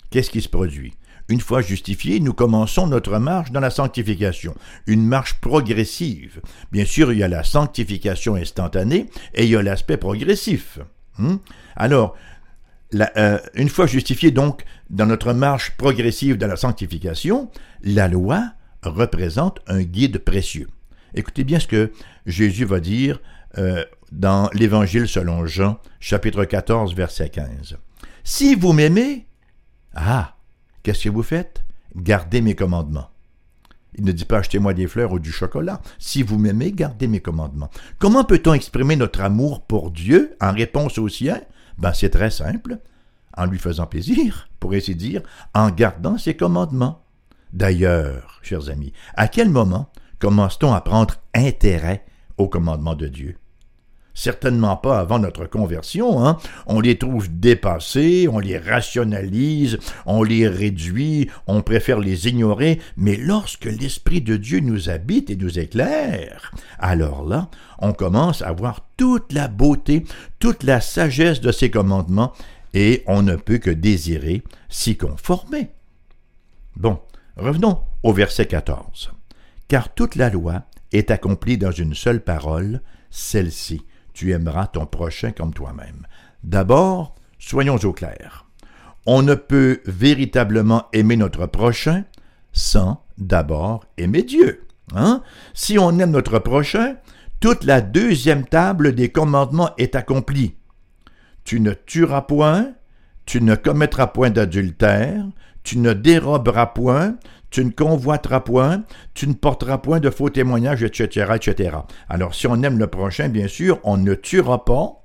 qu'est-ce 0.10 0.30
qui 0.30 0.42
se 0.42 0.50
produit? 0.50 0.94
Une 1.28 1.40
fois 1.40 1.62
justifié, 1.62 2.20
nous 2.20 2.34
commençons 2.34 2.86
notre 2.86 3.18
marche 3.18 3.52
dans 3.52 3.60
la 3.60 3.72
sanctification, 3.72 4.56
une 4.86 5.06
marche 5.06 5.36
progressive. 5.42 6.40
Bien 6.72 6.86
sûr, 6.86 7.12
il 7.12 7.18
y 7.18 7.24
a 7.24 7.28
la 7.28 7.44
sanctification 7.44 8.36
instantanée 8.36 9.08
et 9.34 9.46
il 9.46 9.50
y 9.50 9.56
a 9.56 9.64
l'aspect 9.64 9.98
progressif. 9.98 10.78
Hmm? 11.18 11.38
Alors, 11.76 12.16
euh, 12.94 13.40
une 13.56 13.70
fois 13.70 13.88
justifié 13.88 14.30
donc 14.30 14.64
dans 14.92 15.08
notre 15.08 15.34
marche 15.34 15.76
progressive 15.78 16.38
de 16.38 16.46
la 16.46 16.56
sanctification, 16.56 17.50
la 17.82 18.08
loi 18.08 18.52
représente 18.84 19.60
un 19.68 19.82
guide 19.82 20.20
précieux. 20.20 20.68
Écoutez 21.16 21.44
bien 21.44 21.60
ce 21.60 21.68
que 21.68 21.92
Jésus 22.28 22.66
va 22.66 22.80
dire 22.80 23.20
euh, 23.58 23.84
dans 24.12 24.50
l'Évangile 24.54 25.08
selon 25.08 25.48
Jean, 25.48 25.80
chapitre 26.00 26.46
14, 26.46 26.94
verset 26.94 27.30
15. 27.30 27.78
Si 28.24 28.54
vous 28.54 28.74
m'aimez, 28.74 29.26
ah, 29.96 30.36
qu'est-ce 30.84 31.06
que 31.06 31.10
vous 31.10 31.24
faites? 31.24 31.64
Gardez 31.96 32.42
mes 32.42 32.56
commandements. 32.56 33.10
Il 33.98 34.04
ne 34.04 34.12
dit 34.12 34.26
pas 34.26 34.40
achetez-moi 34.40 34.74
des 34.74 34.88
fleurs 34.88 35.14
ou 35.14 35.20
du 35.20 35.32
chocolat. 35.32 35.82
Si 36.00 36.22
vous 36.22 36.38
m'aimez, 36.38 36.74
gardez 36.74 37.08
mes 37.08 37.22
commandements. 37.22 37.70
Comment 37.98 38.26
peut-on 38.26 38.54
exprimer 38.54 38.98
notre 38.98 39.22
amour 39.22 39.62
pour 39.62 39.92
Dieu 39.92 40.36
en 40.42 40.52
réponse 40.52 40.98
au 40.98 41.08
sien? 41.08 41.42
Ben, 41.78 41.94
c'est 41.94 42.10
très 42.10 42.30
simple. 42.30 42.80
En 43.38 43.46
lui 43.46 43.58
faisant 43.58 43.86
plaisir, 43.86 44.50
pour 44.60 44.74
ainsi 44.74 44.96
dire, 44.96 45.22
en 45.54 45.70
gardant 45.70 46.18
ses 46.18 46.36
commandements. 46.36 47.04
D'ailleurs, 47.54 48.40
chers 48.42 48.70
amis, 48.70 48.92
à 49.16 49.30
quel 49.30 49.50
moment 49.50 49.90
commence-t-on 50.20 50.74
à 50.74 50.82
prendre 50.82 51.16
intérêt 51.34 52.06
aux 52.38 52.50
commandements 52.50 52.96
de 52.96 53.08
Dieu? 53.08 53.38
Certainement 54.16 54.78
pas 54.78 55.00
avant 55.00 55.20
notre 55.20 55.46
conversion. 55.46 56.26
Hein. 56.26 56.38
On 56.66 56.80
les 56.80 56.98
trouve 56.98 57.28
dépassés, 57.30 58.28
on 58.32 58.40
les 58.40 58.58
rationalise, 58.58 59.78
on 60.08 60.24
les 60.24 60.48
réduit, 60.48 61.30
on 61.46 61.62
préfère 61.62 62.00
les 62.00 62.28
ignorer, 62.28 62.80
mais 62.98 63.18
lorsque 63.18 63.66
l'Esprit 63.66 64.22
de 64.22 64.38
Dieu 64.38 64.62
nous 64.62 64.90
habite 64.90 65.30
et 65.30 65.36
nous 65.36 65.60
éclaire, 65.60 66.52
alors 66.80 67.28
là, 67.28 67.50
on 67.78 67.94
commence 67.94 68.42
à 68.42 68.54
voir 68.54 68.88
toute 68.98 69.34
la 69.34 69.48
beauté, 69.48 70.06
toute 70.40 70.64
la 70.64 70.82
sagesse 70.82 71.42
de 71.42 71.52
ses 71.52 71.70
commandements, 71.70 72.34
et 72.74 73.04
on 73.08 73.22
ne 73.22 73.36
peut 73.36 73.58
que 73.58 73.70
désirer 73.70 74.44
s'y 74.70 74.98
conformer. 74.98 75.70
Bon, 76.76 77.00
revenons 77.38 77.80
au 78.04 78.12
verset 78.12 78.48
14. 78.48 79.12
Car 79.68 79.94
toute 79.94 80.16
la 80.16 80.30
loi 80.30 80.64
est 80.92 81.12
accomplie 81.12 81.58
dans 81.58 81.72
une 81.72 81.94
seule 81.94 82.22
parole, 82.22 82.82
celle-ci 83.10 83.82
tu 84.16 84.32
aimeras 84.32 84.68
ton 84.68 84.88
prochain 84.88 85.32
comme 85.32 85.54
toi-même. 85.54 86.08
D'abord, 86.44 87.16
soyons 87.38 87.76
au 87.76 87.94
clair. 87.94 88.46
On 89.06 89.22
ne 89.22 89.36
peut 89.36 89.82
véritablement 89.86 90.88
aimer 90.94 91.18
notre 91.18 91.46
prochain 91.46 92.06
sans 92.54 93.04
d'abord 93.18 93.86
aimer 93.98 94.24
Dieu. 94.24 94.66
Hein? 94.96 95.22
Si 95.54 95.78
on 95.78 96.00
aime 96.00 96.12
notre 96.12 96.40
prochain, 96.40 96.96
toute 97.42 97.66
la 97.66 97.82
deuxième 97.82 98.46
table 98.46 98.96
des 98.96 99.10
commandements 99.10 99.76
est 99.78 99.96
accomplie. 99.96 100.56
Tu 101.44 101.60
ne 101.60 101.74
tueras 101.74 102.22
point, 102.22 102.74
tu 103.26 103.42
ne 103.42 103.56
commettras 103.56 104.08
point 104.08 104.30
d'adultère, 104.30 105.26
tu 105.66 105.80
ne 105.80 105.92
déroberas 105.92 106.68
point, 106.68 107.16
tu 107.50 107.66
ne 107.66 107.72
convoiteras 107.72 108.40
point, 108.40 108.84
tu 109.14 109.28
ne 109.28 109.34
porteras 109.34 109.80
point 109.80 110.00
de 110.00 110.10
faux 110.10 110.30
témoignages, 110.30 110.84
etc., 110.84 111.34
etc. 111.36 111.78
Alors, 112.08 112.34
si 112.34 112.48
on 112.48 112.62
aime 112.64 112.80
le 112.80 112.88
prochain, 112.88 113.28
bien 113.28 113.48
sûr, 113.48 113.80
on 113.84 113.98
ne 113.98 114.14
tuera 114.14 114.64
pas, 114.64 115.04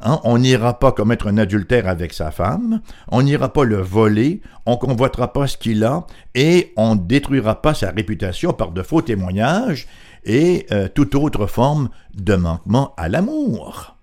hein, 0.00 0.18
on 0.24 0.38
n'ira 0.38 0.78
pas 0.78 0.92
commettre 0.92 1.28
un 1.28 1.38
adultère 1.38 1.86
avec 1.86 2.12
sa 2.14 2.30
femme, 2.30 2.80
on 3.08 3.22
n'ira 3.22 3.52
pas 3.52 3.64
le 3.64 3.76
voler, 3.76 4.40
on 4.66 4.76
convoitera 4.76 5.32
pas 5.32 5.46
ce 5.46 5.58
qu'il 5.58 5.84
a, 5.84 6.06
et 6.34 6.72
on 6.76 6.94
ne 6.94 7.00
détruira 7.00 7.60
pas 7.60 7.74
sa 7.74 7.90
réputation 7.90 8.52
par 8.52 8.72
de 8.72 8.82
faux 8.82 9.02
témoignages 9.02 9.86
et 10.24 10.66
euh, 10.72 10.88
toute 10.88 11.14
autre 11.14 11.46
forme 11.46 11.90
de 12.14 12.34
manquement 12.34 12.94
à 12.96 13.08
l'amour. 13.08 13.96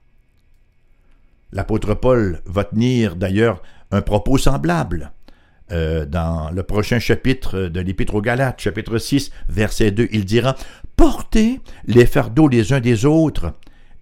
L'apôtre 1.52 1.96
Paul 1.96 2.42
va 2.46 2.64
tenir 2.64 3.16
d'ailleurs 3.16 3.64
un 3.92 4.02
propos 4.02 4.38
semblable. 4.38 5.12
Euh, 5.72 6.06
dans 6.06 6.50
le 6.50 6.64
prochain 6.64 7.00
chapitre 7.00 7.68
de 7.68 7.80
l'Épître 7.80 8.16
aux 8.16 8.22
Galates, 8.22 8.60
chapitre 8.60 8.98
6, 8.98 9.32
verset 9.50 9.92
2, 9.92 10.08
il 10.12 10.26
dira 10.26 10.56
Portez 10.96 11.62
les 11.86 12.08
fardeaux 12.08 12.48
les 12.48 12.74
uns 12.74 12.80
des 12.80 13.06
autres, 13.06 13.54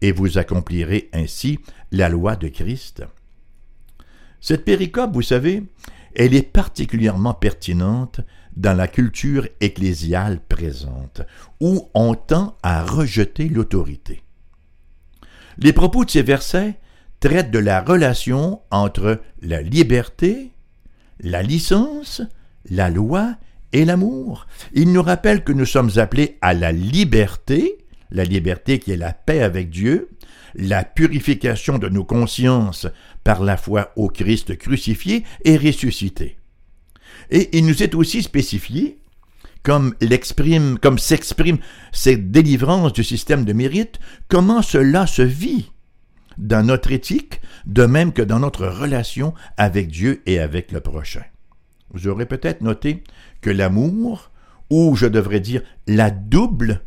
et 0.02 0.12
vous 0.12 0.38
accomplirez 0.38 1.10
ainsi 1.12 1.60
la 1.92 2.08
loi 2.08 2.36
de 2.36 2.48
Christ. 2.48 3.04
Cette 4.40 4.64
péricope, 4.64 5.14
vous 5.14 5.22
savez, 5.22 5.64
elle 6.16 6.34
est 6.34 6.42
particulièrement 6.42 7.34
pertinente 7.34 8.22
dans 8.56 8.76
la 8.76 8.88
culture 8.88 9.48
ecclésiale 9.60 10.40
présente, 10.48 11.22
où 11.60 11.90
on 11.94 12.16
tend 12.16 12.58
à 12.64 12.84
rejeter 12.84 13.50
l'autorité. 13.50 14.24
Les 15.58 15.74
propos 15.74 16.06
de 16.06 16.10
ces 16.12 16.24
versets 16.24 16.76
traitent 17.20 17.52
de 17.52 17.60
la 17.60 17.82
relation 17.82 18.62
entre 18.72 19.22
la 19.42 19.62
liberté 19.62 20.52
la 21.20 21.44
licence, 21.44 22.22
la 22.70 22.90
loi 22.90 23.36
et 23.74 23.86
l'amour. 23.86 24.48
Il 24.74 24.92
nous 24.92 25.02
rappelle 25.02 25.44
que 25.44 25.52
nous 25.52 25.66
sommes 25.66 25.92
appelés 25.98 26.38
à 26.42 26.54
la 26.54 26.72
liberté, 26.72 27.78
la 28.12 28.24
liberté 28.24 28.80
qui 28.80 28.92
est 28.92 28.98
la 28.98 29.14
paix 29.14 29.42
avec 29.42 29.70
Dieu, 29.70 30.10
la 30.56 30.84
purification 30.84 31.78
de 31.78 31.90
nos 31.90 32.04
consciences 32.04 32.88
par 33.24 33.44
la 33.44 33.58
foi 33.58 33.92
au 33.96 34.08
Christ 34.08 34.58
crucifié 34.58 35.24
et 35.44 35.58
ressuscité. 35.58 36.38
Et 37.30 37.58
il 37.58 37.66
nous 37.66 37.84
est 37.84 37.96
aussi 37.96 38.24
spécifié, 38.24 39.00
comme 39.64 39.94
comme 40.82 40.98
s'exprime 40.98 41.58
cette 41.92 42.32
délivrance 42.32 42.94
du 42.94 43.04
système 43.04 43.44
de 43.44 43.54
mérite, 43.54 44.00
comment 44.30 44.62
cela 44.62 45.08
se 45.08 45.22
vit 45.22 45.72
dans 46.38 46.66
notre 46.66 46.92
éthique, 46.92 47.42
de 47.66 47.86
même 47.86 48.14
que 48.14 48.22
dans 48.22 48.40
notre 48.40 48.68
relation 48.68 49.34
avec 49.58 49.90
Dieu 49.90 50.22
et 50.26 50.40
avec 50.40 50.72
le 50.72 50.80
prochain. 50.80 51.24
Vous 51.94 52.08
aurez 52.08 52.26
peut-être 52.26 52.62
noté 52.62 53.04
que 53.42 53.50
l'amour, 53.50 54.32
ou 54.70 54.96
je 54.96 55.06
devrais 55.06 55.40
dire 55.40 55.62
la 55.88 56.12
double 56.12 56.82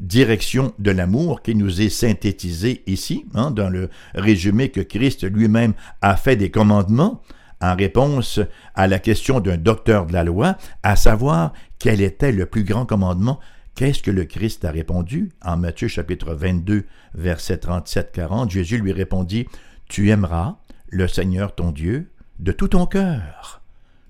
direction 0.00 0.72
de 0.78 0.90
l'amour 0.90 1.42
qui 1.42 1.54
nous 1.54 1.80
est 1.80 1.88
synthétisée 1.88 2.82
ici, 2.86 3.26
hein, 3.34 3.50
dans 3.50 3.68
le 3.68 3.90
résumé 4.14 4.70
que 4.70 4.80
Christ 4.80 5.28
lui-même 5.30 5.74
a 6.00 6.16
fait 6.16 6.36
des 6.36 6.50
commandements, 6.50 7.22
en 7.60 7.74
réponse 7.74 8.40
à 8.74 8.86
la 8.86 9.00
question 9.00 9.40
d'un 9.40 9.56
docteur 9.56 10.06
de 10.06 10.12
la 10.12 10.22
loi, 10.22 10.56
à 10.84 10.94
savoir 10.94 11.52
quel 11.78 12.00
était 12.00 12.32
le 12.32 12.46
plus 12.46 12.62
grand 12.62 12.86
commandement 12.86 13.40
Qu'est-ce 13.78 14.02
que 14.02 14.10
le 14.10 14.24
Christ 14.24 14.64
a 14.64 14.72
répondu? 14.72 15.30
En 15.40 15.56
Matthieu 15.56 15.86
chapitre 15.86 16.34
22, 16.34 16.84
verset 17.14 17.58
37-40, 17.58 18.50
Jésus 18.50 18.76
lui 18.78 18.90
répondit, 18.90 19.46
Tu 19.88 20.10
aimeras 20.10 20.56
le 20.88 21.06
Seigneur 21.06 21.54
ton 21.54 21.70
Dieu 21.70 22.10
de 22.40 22.50
tout 22.50 22.66
ton 22.66 22.86
cœur, 22.86 23.62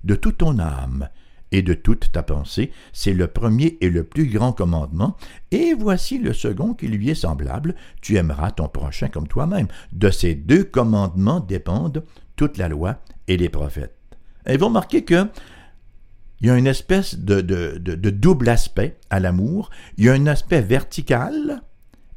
de 0.04 0.14
toute 0.14 0.38
ton 0.38 0.58
âme 0.58 1.10
et 1.52 1.60
de 1.60 1.74
toute 1.74 2.10
ta 2.12 2.22
pensée. 2.22 2.72
C'est 2.94 3.12
le 3.12 3.26
premier 3.26 3.76
et 3.82 3.90
le 3.90 4.04
plus 4.04 4.30
grand 4.30 4.52
commandement. 4.54 5.18
Et 5.50 5.74
voici 5.78 6.16
le 6.16 6.32
second 6.32 6.72
qui 6.72 6.88
lui 6.88 7.10
est 7.10 7.14
semblable. 7.14 7.74
Tu 8.00 8.16
aimeras 8.16 8.52
ton 8.52 8.68
prochain 8.68 9.08
comme 9.08 9.28
toi-même. 9.28 9.68
De 9.92 10.08
ces 10.08 10.34
deux 10.34 10.64
commandements 10.64 11.40
dépendent 11.40 12.06
toute 12.36 12.56
la 12.56 12.68
loi 12.68 13.02
et 13.26 13.36
les 13.36 13.50
prophètes. 13.50 13.98
Et 14.46 14.56
vous 14.56 14.68
remarquez 14.68 15.04
que 15.04 15.28
il 16.40 16.46
y 16.46 16.50
a 16.50 16.56
une 16.56 16.66
espèce 16.66 17.18
de, 17.18 18.10
double 18.10 18.48
aspect 18.48 18.96
à 19.10 19.20
l'amour. 19.20 19.70
Il 19.96 20.04
y 20.04 20.08
a 20.08 20.12
un 20.12 20.26
aspect 20.26 20.60
vertical 20.60 21.62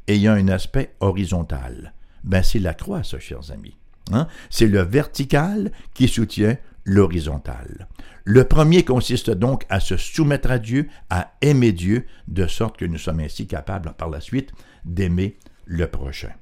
et 0.06 0.16
il 0.16 0.22
y 0.22 0.28
a 0.28 0.32
un 0.32 0.48
aspect 0.48 0.94
horizontal. 1.00 1.92
Ben, 2.24 2.42
c'est 2.42 2.60
la 2.60 2.74
croix, 2.74 3.02
ça, 3.02 3.18
chers 3.18 3.50
amis. 3.50 3.76
Hein? 4.12 4.28
C'est 4.50 4.68
le 4.68 4.82
vertical 4.82 5.72
qui 5.94 6.06
soutient 6.06 6.56
l'horizontal. 6.84 7.88
Le 8.24 8.44
premier 8.44 8.84
consiste 8.84 9.30
donc 9.30 9.64
à 9.68 9.80
se 9.80 9.96
soumettre 9.96 10.50
à 10.50 10.58
Dieu, 10.58 10.88
à 11.10 11.32
aimer 11.40 11.72
Dieu, 11.72 12.06
de 12.28 12.46
sorte 12.46 12.76
que 12.76 12.84
nous 12.84 12.98
sommes 12.98 13.20
ainsi 13.20 13.48
capables 13.48 13.92
par 13.94 14.10
la 14.10 14.20
suite 14.20 14.52
d'aimer 14.84 15.36
le 15.64 15.88
prochain. 15.88 16.32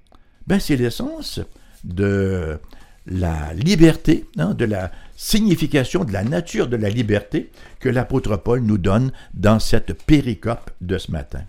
Ben, 0.47 0.61
c'est 0.61 0.77
l'essence 0.77 1.41
de 1.85 2.59
la 3.07 3.53
liberté, 3.55 4.27
hein, 4.37 4.55
de 4.55 4.65
la 4.65 4.91
signification 5.17 6.05
de 6.05 6.13
la 6.13 6.25
nature 6.25 6.69
de 6.69 6.77
la 6.77 6.89
liberté 6.89 7.51
que 7.79 7.89
l'apôtre 7.89 8.37
Paul 8.37 8.61
nous 8.61 8.79
donne 8.79 9.13
dans 9.35 9.59
cette 9.59 10.03
péricope 10.05 10.71
de 10.81 10.99
ce 10.99 11.11
matin. 11.11 11.43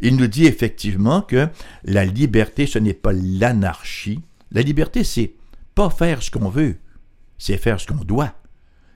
Il 0.00 0.16
nous 0.16 0.28
dit 0.28 0.46
effectivement 0.46 1.22
que 1.22 1.48
la 1.84 2.04
liberté, 2.04 2.66
ce 2.66 2.78
n'est 2.78 2.94
pas 2.94 3.12
l'anarchie. 3.12 4.20
La 4.52 4.62
liberté, 4.62 5.02
c'est 5.04 5.32
pas 5.74 5.90
faire 5.90 6.22
ce 6.22 6.30
qu'on 6.30 6.48
veut, 6.48 6.76
c'est 7.36 7.56
faire 7.56 7.80
ce 7.80 7.86
qu'on 7.86 8.04
doit. 8.04 8.34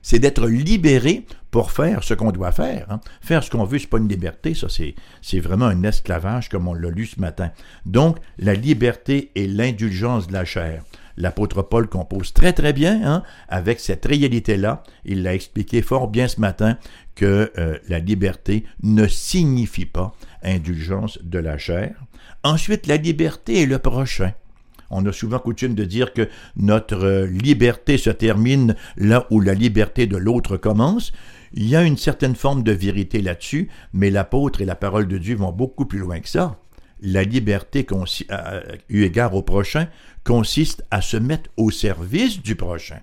C'est 0.01 0.19
d'être 0.19 0.47
libéré 0.47 1.25
pour 1.49 1.71
faire 1.71 2.03
ce 2.03 2.13
qu'on 2.13 2.31
doit 2.31 2.51
faire. 2.51 2.87
Hein. 2.89 2.99
Faire 3.21 3.43
ce 3.43 3.49
qu'on 3.49 3.63
veut, 3.63 3.79
c'est 3.79 3.87
pas 3.87 3.99
une 3.99 4.09
liberté, 4.09 4.53
ça 4.53 4.67
c'est, 4.69 5.39
vraiment 5.39 5.67
un 5.67 5.83
esclavage 5.83 6.49
comme 6.49 6.67
on 6.67 6.73
l'a 6.73 6.89
lu 6.89 7.05
ce 7.05 7.21
matin. 7.21 7.51
Donc, 7.85 8.17
la 8.37 8.53
liberté 8.53 9.31
et 9.35 9.47
l'indulgence 9.47 10.27
de 10.27 10.33
la 10.33 10.43
chair 10.43 10.83
l'apôtre 11.17 11.61
Paul 11.61 11.87
compose 11.87 12.33
très 12.33 12.53
très 12.53 12.73
bien 12.73 13.01
hein, 13.03 13.23
avec 13.49 13.79
cette 13.79 14.05
réalité-là. 14.05 14.83
Il 15.05 15.23
l'a 15.23 15.33
expliqué 15.33 15.81
fort 15.81 16.07
bien 16.07 16.27
ce 16.27 16.39
matin 16.39 16.77
que 17.15 17.51
euh, 17.57 17.77
la 17.89 17.99
liberté 17.99 18.63
ne 18.81 19.07
signifie 19.07 19.85
pas 19.85 20.13
indulgence 20.43 21.19
de 21.23 21.39
la 21.39 21.57
chair. 21.57 21.95
Ensuite, 22.43 22.87
la 22.87 22.97
liberté 22.97 23.61
est 23.61 23.65
le 23.65 23.79
prochain. 23.79 24.33
On 24.89 25.05
a 25.05 25.11
souvent 25.11 25.39
coutume 25.39 25.73
de 25.73 25.85
dire 25.85 26.13
que 26.13 26.29
notre 26.55 27.25
liberté 27.25 27.97
se 27.97 28.11
termine 28.11 28.75
là 28.95 29.25
où 29.31 29.39
la 29.39 29.53
liberté 29.53 30.05
de 30.05 30.17
l'autre 30.17 30.57
commence. 30.57 31.11
Il 31.53 31.67
y 31.67 31.75
a 31.75 31.83
une 31.83 31.97
certaine 31.97 32.35
forme 32.35 32.63
de 32.63 32.71
vérité 32.71 33.21
là-dessus, 33.21 33.69
mais 33.93 34.11
l'apôtre 34.11 34.61
et 34.61 34.65
la 34.65 34.75
parole 34.75 35.07
de 35.07 35.17
Dieu 35.17 35.35
vont 35.35 35.51
beaucoup 35.51 35.85
plus 35.85 35.99
loin 35.99 36.19
que 36.19 36.29
ça. 36.29 36.59
La 37.01 37.23
liberté, 37.23 37.85
eu 38.89 39.03
égard 39.03 39.35
au 39.35 39.41
prochain, 39.41 39.87
consiste 40.23 40.83
à 40.91 41.01
se 41.01 41.17
mettre 41.17 41.49
au 41.57 41.71
service 41.71 42.41
du 42.41 42.55
prochain. 42.55 42.99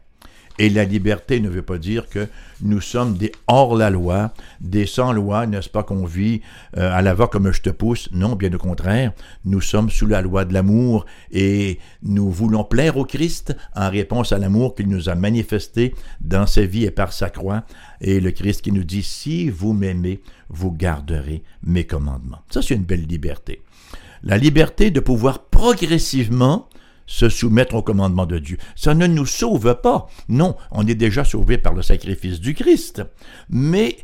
Et 0.61 0.69
la 0.69 0.85
liberté 0.85 1.41
ne 1.41 1.49
veut 1.49 1.63
pas 1.63 1.79
dire 1.79 2.11
que 2.11 2.29
nous 2.61 2.83
sommes 2.83 3.17
des 3.17 3.33
hors-la-loi, 3.47 4.35
des 4.61 4.85
sans-loi, 4.85 5.47
n'est-ce 5.47 5.71
pas 5.71 5.83
qu'on 5.83 6.05
vit 6.05 6.43
euh, 6.77 6.93
à 6.93 7.01
la 7.01 7.15
va 7.15 7.29
comme 7.29 7.51
je 7.51 7.63
te 7.63 7.71
pousse. 7.71 8.11
Non, 8.13 8.37
bien 8.37 8.53
au 8.53 8.59
contraire, 8.59 9.13
nous 9.47 9.63
sommes 9.63 9.89
sous 9.89 10.07
la 10.07 10.21
loi 10.21 10.45
de 10.45 10.53
l'amour 10.53 11.07
et 11.33 11.79
nous 12.03 12.31
voulons 12.31 12.63
plaire 12.63 12.99
au 12.99 13.07
Christ 13.07 13.57
en 13.75 13.89
réponse 13.89 14.33
à 14.33 14.39
l'amour 14.39 14.75
qu'il 14.75 14.89
nous 14.89 15.09
a 15.09 15.15
manifesté 15.15 15.95
dans 16.21 16.47
sa 16.47 16.67
vie 16.67 16.85
et 16.85 16.91
par 16.91 17.15
sa 17.15 17.31
croix. 17.31 17.65
Et 18.03 18.21
le 18.21 18.31
Christ 18.31 18.61
qui 18.61 18.73
nous 18.73 18.85
dit, 18.85 19.03
si 19.03 19.49
vous 19.49 19.73
m'aimez, 19.73 20.21
vous 20.51 20.73
garderez 20.73 21.43
mes 21.63 21.85
commandements. 21.85 22.43
Ça, 22.51 22.61
c'est 22.61 22.75
une 22.75 22.85
belle 22.85 23.07
liberté. 23.07 23.63
la 24.23 24.37
liberté 24.37 24.91
de 24.91 25.01
pouvoir 25.01 25.45
progressivement 25.45 26.69
se 27.11 27.29
soumettre 27.29 27.75
au 27.75 27.83
commandement 27.83 28.25
de 28.25 28.39
Dieu. 28.39 28.57
Ça 28.77 28.95
ne 28.95 29.09
nous 29.09 29.27
sauve 29.27 29.75
pas. 29.83 30.07
Non, 30.29 30.57
on 30.71 30.87
est 30.87 30.95
déjà 30.95 31.25
sauvé 31.25 31.59
par 31.59 31.75
le 31.75 31.83
sacrifice 31.83 32.41
du 32.41 32.55
Christ. 32.55 33.03
Mais 33.51 33.99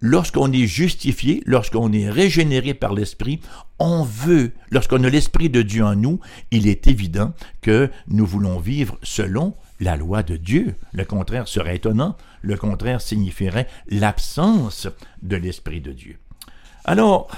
lorsqu'on 0.00 0.50
est 0.50 0.66
justifié, 0.66 1.42
lorsqu'on 1.44 1.92
est 1.92 2.08
régénéré 2.08 2.72
par 2.72 2.94
l'Esprit, 2.94 3.40
on 3.78 4.02
veut, 4.02 4.52
lorsqu'on 4.70 5.04
a 5.04 5.10
l'Esprit 5.10 5.50
de 5.50 5.60
Dieu 5.60 5.84
en 5.84 5.94
nous, 5.94 6.20
il 6.50 6.66
est 6.66 6.86
évident 6.86 7.34
que 7.60 7.90
nous 8.08 8.24
voulons 8.24 8.58
vivre 8.58 8.98
selon 9.02 9.54
la 9.78 9.96
loi 9.96 10.22
de 10.22 10.36
Dieu. 10.36 10.74
Le 10.92 11.04
contraire 11.04 11.48
serait 11.48 11.76
étonnant. 11.76 12.16
Le 12.40 12.56
contraire 12.56 13.02
signifierait 13.02 13.68
l'absence 13.90 14.88
de 15.22 15.36
l'Esprit 15.36 15.82
de 15.82 15.92
Dieu. 15.92 16.16
Alors, 16.86 17.30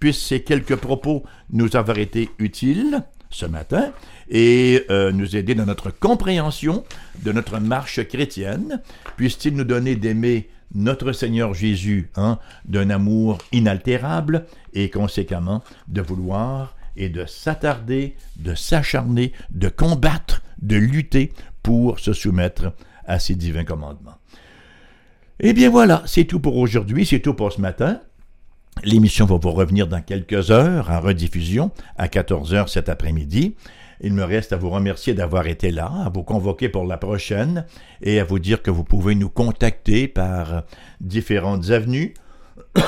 puissent 0.00 0.26
ces 0.26 0.42
quelques 0.42 0.76
propos 0.76 1.22
nous 1.50 1.76
avoir 1.76 1.98
été 1.98 2.30
utiles 2.40 3.04
ce 3.30 3.46
matin 3.46 3.92
et 4.28 4.84
euh, 4.90 5.12
nous 5.12 5.36
aider 5.36 5.54
dans 5.54 5.66
notre 5.66 5.90
compréhension 5.90 6.84
de 7.22 7.32
notre 7.32 7.58
marche 7.58 8.02
chrétienne, 8.06 8.82
puisse-t-il 9.16 9.54
nous 9.54 9.64
donner 9.64 9.96
d'aimer 9.96 10.48
notre 10.74 11.12
Seigneur 11.12 11.54
Jésus 11.54 12.10
hein, 12.16 12.38
d'un 12.64 12.90
amour 12.90 13.38
inaltérable 13.52 14.46
et 14.72 14.90
conséquemment 14.90 15.62
de 15.88 16.00
vouloir 16.00 16.76
et 16.96 17.08
de 17.08 17.24
s'attarder, 17.26 18.16
de 18.36 18.54
s'acharner, 18.54 19.32
de 19.50 19.68
combattre, 19.68 20.42
de 20.60 20.76
lutter 20.76 21.32
pour 21.62 21.98
se 21.98 22.12
soumettre 22.12 22.72
à 23.06 23.18
ses 23.18 23.34
divins 23.34 23.64
commandements. 23.64 24.16
Eh 25.38 25.52
bien 25.52 25.68
voilà, 25.68 26.02
c'est 26.06 26.24
tout 26.24 26.40
pour 26.40 26.56
aujourd'hui, 26.56 27.04
c'est 27.04 27.20
tout 27.20 27.34
pour 27.34 27.52
ce 27.52 27.60
matin. 27.60 28.00
L'émission 28.84 29.24
va 29.24 29.36
vous 29.36 29.52
revenir 29.52 29.86
dans 29.86 30.02
quelques 30.02 30.50
heures 30.50 30.90
en 30.90 31.00
rediffusion 31.00 31.70
à 31.96 32.08
14 32.08 32.54
heures 32.54 32.68
cet 32.68 32.88
après-midi. 32.88 33.54
Il 34.00 34.12
me 34.12 34.22
reste 34.22 34.52
à 34.52 34.56
vous 34.56 34.68
remercier 34.68 35.14
d'avoir 35.14 35.46
été 35.46 35.70
là, 35.70 35.90
à 36.04 36.10
vous 36.12 36.22
convoquer 36.22 36.68
pour 36.68 36.84
la 36.84 36.98
prochaine 36.98 37.64
et 38.02 38.20
à 38.20 38.24
vous 38.24 38.38
dire 38.38 38.62
que 38.62 38.70
vous 38.70 38.84
pouvez 38.84 39.14
nous 39.14 39.30
contacter 39.30 40.06
par 40.06 40.64
différentes 41.00 41.70
avenues. 41.70 42.12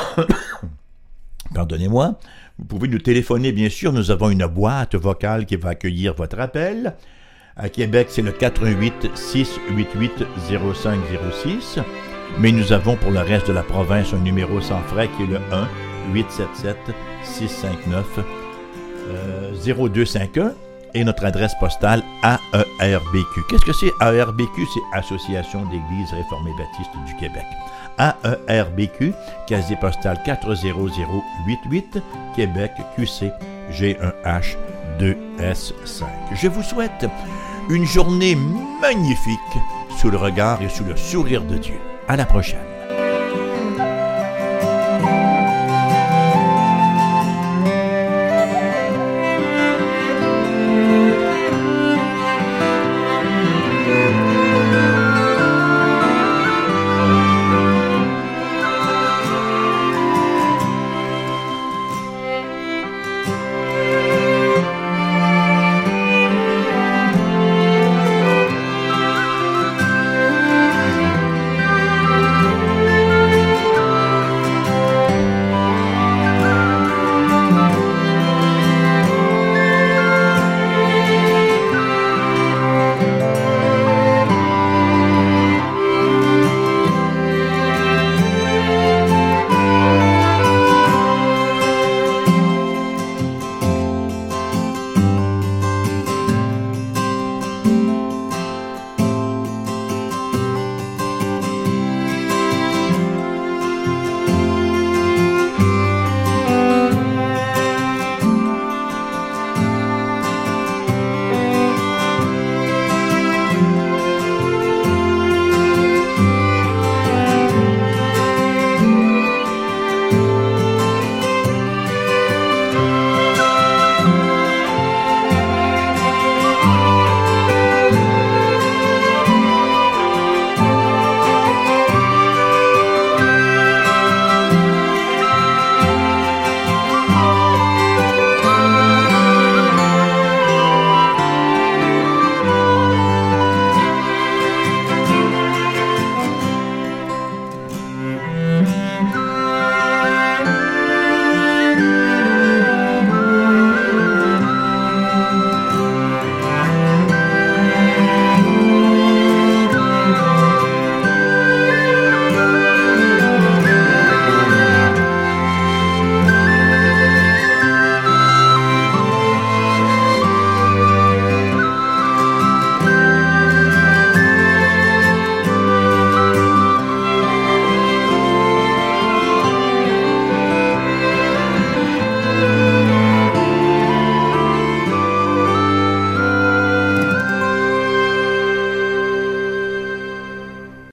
Pardonnez-moi. 1.54 2.18
Vous 2.58 2.64
pouvez 2.66 2.88
nous 2.88 2.98
téléphoner, 2.98 3.52
bien 3.52 3.70
sûr. 3.70 3.92
Nous 3.92 4.10
avons 4.10 4.28
une 4.28 4.46
boîte 4.46 4.94
vocale 4.94 5.46
qui 5.46 5.56
va 5.56 5.70
accueillir 5.70 6.14
votre 6.14 6.38
appel. 6.38 6.96
À 7.56 7.70
Québec, 7.70 8.08
c'est 8.10 8.22
le 8.22 8.32
88 8.32 9.10
688 9.14 10.24
0506. 10.50 11.78
Mais 12.38 12.52
nous 12.52 12.72
avons 12.72 12.96
pour 12.96 13.10
le 13.10 13.20
reste 13.20 13.48
de 13.48 13.52
la 13.52 13.62
province 13.62 14.12
un 14.12 14.18
numéro 14.18 14.60
sans 14.60 14.80
frais 14.82 15.08
qui 15.16 15.24
est 15.24 15.26
le 15.26 15.40
1 15.52 15.68
877 16.12 16.76
659 17.24 18.06
0251 19.64 20.52
et 20.94 21.04
notre 21.04 21.24
adresse 21.24 21.52
postale 21.60 22.02
AERBQ. 22.22 23.42
Qu'est-ce 23.48 23.64
que 23.64 23.72
c'est 23.72 23.92
AERBQ? 24.00 24.66
C'est 24.72 24.98
Association 24.98 25.64
d'Églises 25.64 26.12
réformées 26.12 26.52
baptistes 26.56 26.90
du 27.06 27.14
Québec. 27.16 27.44
AERBQ, 27.98 29.12
casier 29.46 29.76
postal 29.76 30.22
40088, 30.24 31.98
Québec, 32.36 32.72
QC, 32.96 33.32
G1H 33.72 34.56
2S5. 35.00 36.04
Je 36.34 36.48
vous 36.48 36.62
souhaite 36.62 37.06
une 37.68 37.84
journée 37.84 38.36
magnifique 38.80 39.38
sous 39.98 40.10
le 40.10 40.16
regard 40.16 40.62
et 40.62 40.68
sous 40.68 40.84
le 40.84 40.96
sourire 40.96 41.42
de 41.42 41.58
Dieu. 41.58 41.78
À 42.08 42.16
la 42.16 42.24
prochaine. 42.24 42.77